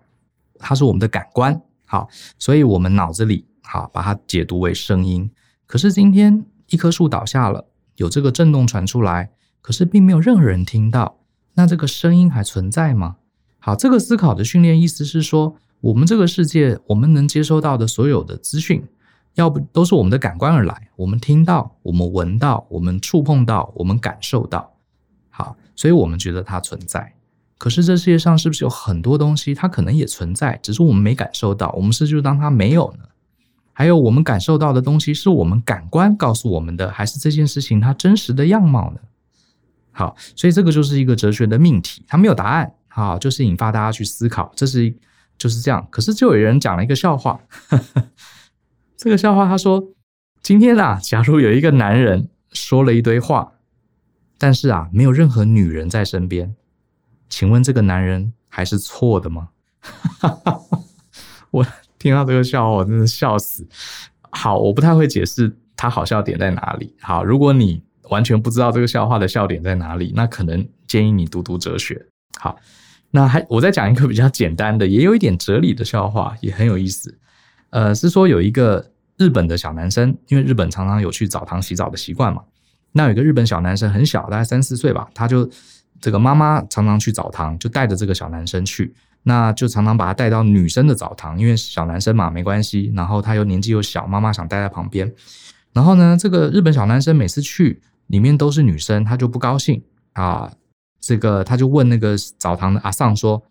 [0.58, 1.60] 它是我们的感官。
[1.84, 5.30] 好，所以我们脑子里好把它解读为声音。
[5.66, 7.66] 可是今天一棵树倒下了。
[7.96, 11.18] 有这个震动传出来，可是并没有任何人听到，
[11.54, 13.16] 那这个声音还存在吗？
[13.58, 18.86] 好，这个思考的训练意思是说，我们这个世界，我们能接收到的所有的资讯，
[19.34, 24.76] 要不都是我们的感官而来，我们听到，我们闻到，我们触碰到，我们感受到，
[25.28, 27.12] 好，所以我们觉得它存在。
[27.58, 33.04] 可是这世界上是不是有很多东西，它可能也存在，只是我们没感受到，我们是就当它没有呢？
[33.72, 39.00] 还有我们感受到的东西，是我们感官告诉我们的，还是这件事情它真实的样貌呢？
[39.90, 44.94] 好，所以这个就是一个哲学的命题，它没有答案，好，就是引发大家去思考，这是
[45.36, 45.86] 就是这样。
[45.90, 48.04] 可是就有人讲了一个笑话，呵呵，
[48.96, 49.82] 这个笑话他说：
[50.42, 53.52] 今天啊，假如有一个男人说了一堆话，
[54.38, 56.54] 但是啊，没有任何女人在身边，
[57.28, 59.48] 请问这个男人还是错的吗？
[61.50, 61.66] 我。
[61.98, 63.66] 听到这个笑话，我真的笑死。
[64.30, 66.94] 好，我不太会解释他好笑点在哪里。
[67.00, 72.06] 好，如果你完全不知道这个笑话的笑点在哪里，那可能建议你读读哲学。
[72.38, 72.56] 好，
[73.10, 77.18] 那还我再讲一个比较简单的，也有一点哲理的笑话，也很有意思。
[77.70, 82.44] 呃，是说有一个日本的小男生，因为日本常常有去澡堂洗澡的习惯嘛。
[82.92, 85.50] 那有一个日本小男生很小，大概三四岁吧，他就
[86.00, 88.94] 这个妈妈常常去澡堂，就带着这个小男生去。
[89.24, 92.90] 那就常常把他带到女生的澡堂，因为小男生嘛，没关系。
[92.94, 95.12] 然后他又年纪又小，妈妈想待在旁边。
[95.72, 99.82] 然后呢，这个日本小男生每次去里面都是女生，他就不高兴
[100.12, 100.50] 啊。
[101.00, 103.42] 这个他就问那个澡堂的阿尚说：“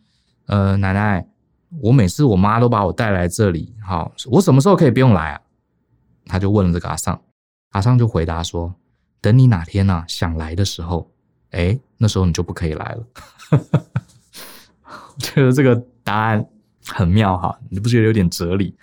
[0.48, 1.28] 呃，奶奶，
[1.82, 5.42] 我每次我妈都把我带来这里，好，我什么时候可以不用来啊？”
[6.26, 7.22] 他就问了这个阿尚，
[7.72, 8.74] 阿尚就回答说
[9.22, 11.12] ：“等你哪天呐、啊、想来的时候，
[11.52, 13.08] 哎，那时候你就不可以来了。
[14.86, 16.46] ”我觉得这个答案
[16.86, 18.76] 很妙哈，你不觉得有点哲理？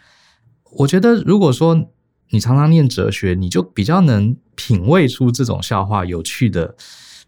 [0.72, 1.90] 我觉得如果说
[2.30, 6.74] 你常常念哲学，你就比较能品味出这种笑话有趣的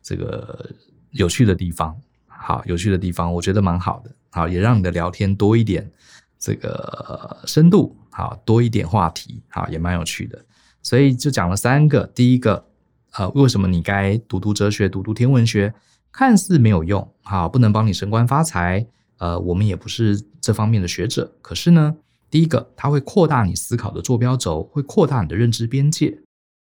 [0.03, 0.71] 这个
[1.13, 1.97] 有趣的地方。
[2.27, 4.11] 好，有趣的地方，我觉得蛮好的。
[4.31, 5.91] 好，也让你的聊天多一点
[6.39, 10.45] 这个深度，好，多一点话题，好，也蛮有趣的。
[10.83, 12.65] 所以就讲了三个，第一个，
[13.19, 15.73] 呃，为什么你该读读哲学，读读天文学？
[16.13, 18.87] 看似没有用，好，不能帮你升官发财，
[19.19, 21.35] 呃，我们也不是这方面的学者。
[21.41, 21.97] 可是呢，
[22.31, 26.19] 第一个，它会扩大你思考的坐标轴，会扩大你的认知边界。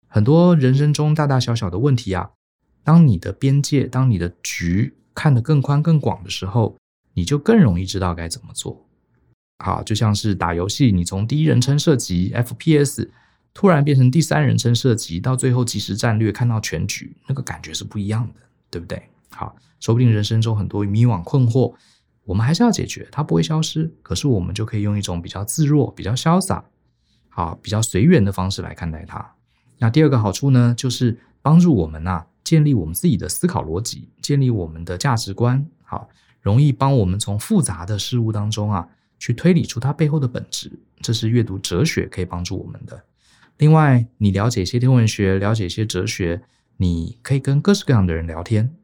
[0.06, 2.30] 很多人生中大大小小的问题啊，
[2.82, 6.76] 当你的边界，当你的局看得更宽更广的时候，
[7.14, 8.86] 你就更容易知道该怎么做。
[9.58, 13.08] 好，就像是打游戏，你从第一人称射击 FPS，
[13.54, 18.40] 突然变成第三人称射击，到最后即时战略，看到全局，那个感觉是不一样的，
[18.70, 19.02] 对不对？
[19.30, 21.74] 好，说不定人生中很多迷惘困惑，
[22.24, 23.92] 我们还是要解决，它不会消失。
[24.02, 26.64] 可是我们就可以用一种比较自若、比较潇洒、
[27.28, 29.34] 好、比较随缘的方式来看待它。
[29.78, 36.08] 那第二个好处呢，就是帮助我们呐、啊，建立我们自己的思考逻辑，建立我们的价值观，好，
[36.40, 38.88] 容易帮我们从复杂的事物当中啊，
[39.18, 40.72] 去推理出它背后的本质。
[41.00, 43.04] 这是阅读哲学可以帮助我们的。
[43.58, 46.42] 另外，你了解一些天文学，了解一些哲学，
[46.76, 48.74] 你可以跟各式各样的人聊天。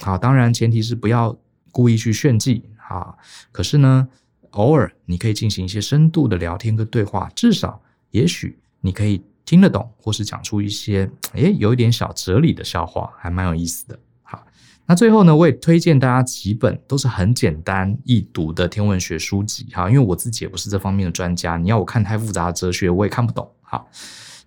[0.00, 1.36] 好，当然前提是不要
[1.72, 2.64] 故意去炫技。
[2.86, 3.16] 啊，
[3.50, 4.06] 可是呢，
[4.50, 7.80] 偶尔你可以进行一些深度的聊天跟对话，至少
[8.10, 13.98] 也许你可以听得懂，或是讲出一些 诶有一点小哲理的笑话，还蛮有意思的。
[14.22, 14.46] 好，
[14.84, 19.66] 那最后呢，我也推荐大家几本都是很简单易读的天文学书籍。
[19.72, 23.50] 哈，因为我自己也不是这方面的专家，你要我看太复杂的哲学，我也看不懂。
[23.74, 23.88] 好，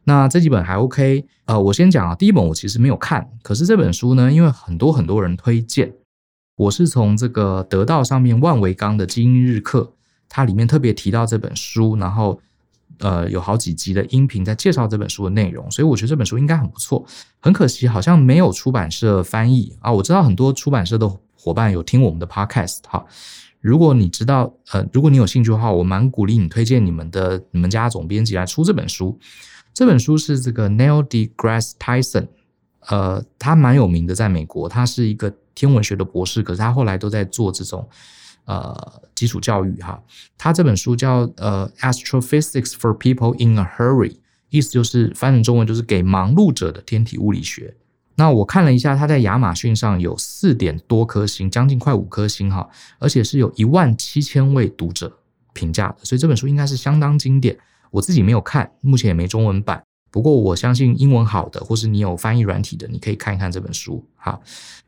[0.05, 1.25] 那这几本还 OK。
[1.43, 5.93] 呃，我先讲啊，第一本我其实没有看，可是这本书呢，因为很多很多人推荐。
[6.55, 9.91] 我是从这个得到上面万维钢的精英日课，
[10.29, 12.39] 它里面特别提到这本书，然后
[12.99, 17.05] 呃有好几集的音频在介绍这本书的内容，所以我觉得这本书应该很不错。
[17.41, 23.05] 很可惜好像没有出版社翻译啊，我知道很多出版社的伙伴有听我们的 podcast 哈，
[23.59, 29.19] 如果你知道呃如果你有兴趣的话，我蛮鼓励你推荐你们的你们家总编辑来出这本书。
[29.73, 32.27] 这本书是这个 Neil deGrasse Tyson，
[32.87, 35.33] 呃，他蛮有名的，在美国，他是一个。
[35.59, 37.89] 天文学的博士，可是他后来都在做这种
[38.45, 39.99] 呃基础教育哈。
[40.37, 44.17] 他这本书叫呃 Astrophysics for People in a Hurry，
[44.51, 47.75] 意思就是翻成中文就是给忙碌者的天体物理学。
[48.17, 55.19] 那我看了一下，他在亚马逊上有四点多颗星，将近快五颗星哈，而且是有一万七千位读者
[55.53, 57.55] 评价的，所以这本书应该是相当经典。
[57.91, 59.81] 我自己没有看，目前也没中文版。
[60.09, 64.03] 不过我相信英文好的，或是你有翻译软体的，你可以看一看这本书。
[64.15, 64.41] 哈，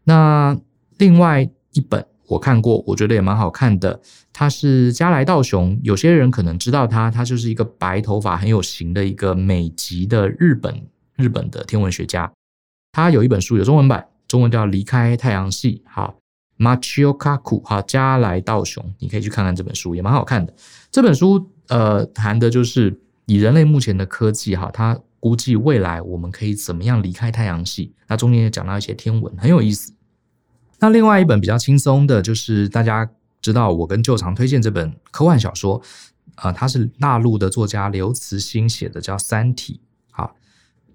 [0.04, 0.58] 那
[0.98, 4.00] 另外一本我看过，我觉得也蛮好看的。
[4.34, 10.82] 他是加来道雄，有些人可能知道他，他就是一个白头发很有型的一个美籍的日本
[11.16, 12.32] 日本的天文学家。
[12.92, 15.84] 他有一本书有中文版，中文叫《离开太阳系》。
[15.90, 16.20] 好
[16.58, 20.54] ，Machio Kaku，好，加来道雄，你可以去看看这本书，也蛮好看的。
[20.92, 25.00] 这本书呃谈的就是以人类目前的科技，哈，他。
[25.22, 27.94] 估计未来我们可以怎么样离开太阳系？
[28.08, 29.92] 那中间也讲到一些天文，很有意思。
[30.80, 33.12] 那另外一本比较轻松的，就是大家
[33.42, 35.76] 知道我跟旧常推荐这本科幻小说，
[36.36, 39.82] 啊、呃，它是大陆的作家刘慈欣写的，叫《三体》。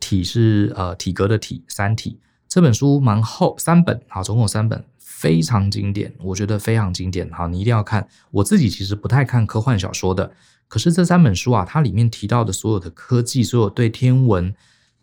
[0.05, 7.31] 体是呃体格的体，《三体》这本书蛮厚，三本，好，总共三本，非常经典，我觉得非常经典。
[7.31, 8.07] 好，你一定要看。
[8.31, 10.31] 我自己其实不太看科幻小说的。
[10.69, 14.55] 可是这三本书啊，它里面提到的所有的科技，所有对天文、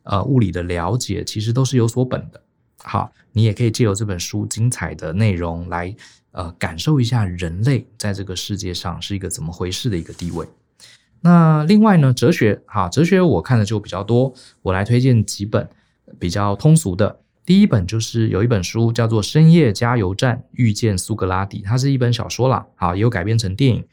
[0.04, 2.42] 呃物理的了解，其实都是有所本的。
[2.84, 5.96] 好，你也可以借由这本书精彩的内容来，
[6.32, 10.48] 呃，感受一下人类在这个世界上是一个怎么回事的一个地位。
[11.22, 15.70] 那另外呢，哲学，哈，哲学我看的就比较多，我来推荐几本
[16.20, 17.20] 比较通俗的。
[17.46, 23.84] 第一本就是有一本书叫做《深夜加油站遇见苏格拉底》，它是一本小说啦，好，也有改编成电影。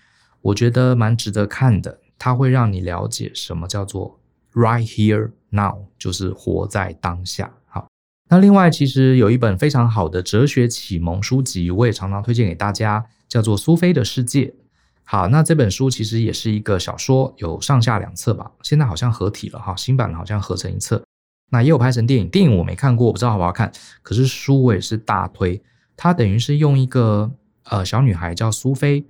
[0.41, 4.21] 我觉得蛮值得看的，它会让你了解什么叫做
[4.55, 7.53] right here now，就是活在当下。
[7.67, 7.89] 好，
[8.31, 14.47] 那另外其实有一本非常好的哲学启蒙书籍，我也常常推荐给大家，叫做《苏菲的世界》。
[15.11, 21.03] 好，那这本书其实也是一个小说，有上下两册吧，现在好像合体了哈，新版好像合成一册。
[21.51, 23.73] 那也有拍成电影，电影我没看过，我不知道好不好看。
[24.03, 25.63] 可是书我也是大推，
[25.97, 27.31] 它等于是用一个
[27.65, 29.07] 呃小女孩叫苏菲，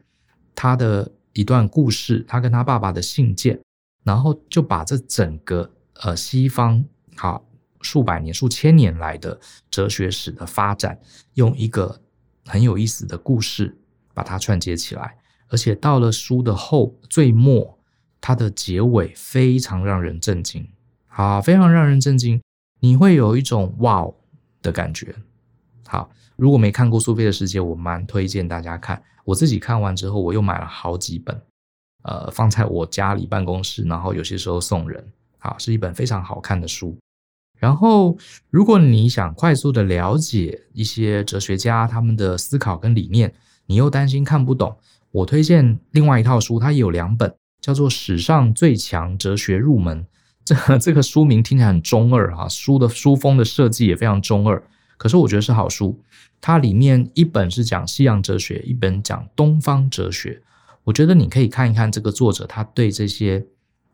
[0.55, 1.11] 她的。
[1.35, 3.61] 一段故事，她跟她爸爸的信件，
[4.03, 5.71] 然后就把这整个
[6.01, 6.85] 呃西方
[7.15, 7.47] 好
[7.81, 9.39] 数百年、数千年来的
[9.71, 10.99] 哲学史的发展，
[11.35, 12.01] 用一个
[12.47, 13.79] 很有意思的故事
[14.13, 15.18] 把它串接起来，
[15.49, 17.79] 而且到了书的后最末，
[18.21, 20.69] 它的结尾非常让人震惊，
[21.09, 22.41] 啊，非常让人震惊，
[22.81, 24.15] 你会有一种哇哦
[24.63, 25.15] 的感觉，
[25.87, 26.11] 好。
[26.37, 29.03] 如果没看过《苏菲的世界》，我蛮推荐大家看。
[29.25, 31.37] 我自己看完之后，我又买了好几本，
[32.05, 35.05] 呃，放在我家里办公室，然后有些时候送人。
[35.39, 36.97] 好，是一本非常好看的书。
[37.59, 38.17] 然后，
[38.51, 43.35] 如果你想快速的了解一些哲学家他们的思考跟理念，
[43.67, 44.79] 你又担心看不懂，
[45.11, 50.03] 我推荐另外一套书，它有两本，叫做《史上最强哲学入门》。
[50.45, 54.63] 这 这个书名听起来很中二哈，书的书封的设计也非常中二。
[54.97, 56.01] 可是我觉得是好书，
[56.41, 60.43] 它里面一本是讲西洋哲学，一本讲东方哲学。
[60.85, 63.47] 我觉得你可以看一看这个作者他对这些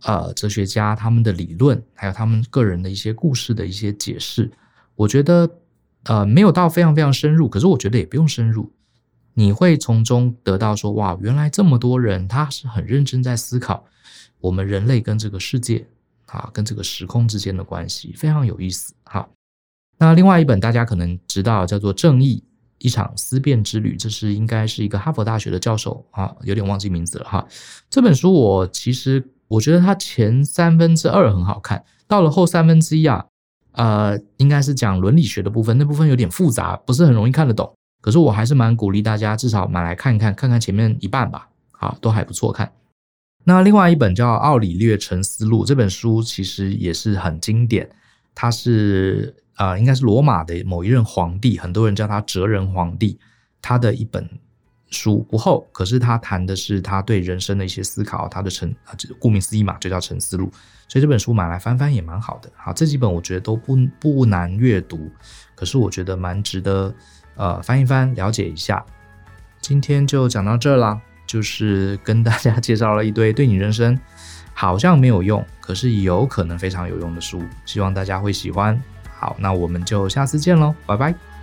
[0.03, 4.51] 呃哲学家他们的理论，还有他们个人的一些故事的一些解释。
[4.95, 5.51] 我觉得
[6.05, 8.71] 呃没有到非常非常深入，可是我觉得也不用深入，
[9.35, 13.85] 你会从中得到说，哇，原来这么多人他是很认真在思考
[14.41, 15.87] 我们人类跟这个世界
[16.27, 18.95] 啊，跟这个时空之间的关系，非常有意思。
[19.05, 19.29] 哈，
[19.99, 22.43] 那另外一本大家可能知道叫做《正义：
[22.79, 27.47] 一场思辨之旅》，这是应该是一个哈佛大学的教授啊，有点忘记名字了哈。
[27.91, 33.25] 这本书我其实我觉得它前三分之二很好看，到了后三分之一啊，
[33.73, 37.74] 呃，应该是讲伦理学的部分，那部分有点复杂，不是很容易看得懂。
[38.05, 42.71] 可是我还是蛮鼓励大家，至少买来看一看，看看前面一半吧，好，都还不错看。
[43.45, 47.89] 那另外一本叫《奥里略沉思录》，这本书其实也是很经典，
[48.35, 53.19] 它是呃，应该是罗马的某一任皇帝，很多人叫他哲人皇帝，
[53.63, 54.29] 他的一本
[54.91, 60.53] 书不厚，可是他谈的是他对人生的一些思考，他的沉啊，顾名思义嘛，就叫沉思录，
[60.89, 62.53] 所以这本书买来翻翻也蛮好的。
[62.55, 65.11] 好，这几本我觉得都不不难阅读，
[65.55, 66.95] 可是我觉得蛮值得。
[67.37, 68.85] 呃，翻一翻，了解一下。
[69.61, 73.99] 今天就讲到这啦，就是跟大家介绍了一堆对你人生
[74.53, 78.81] 好像没有用，可是有可能非常有用的书，希望大家会喜欢。
[79.17, 81.34] 好，那我们就下次见喽，拜拜。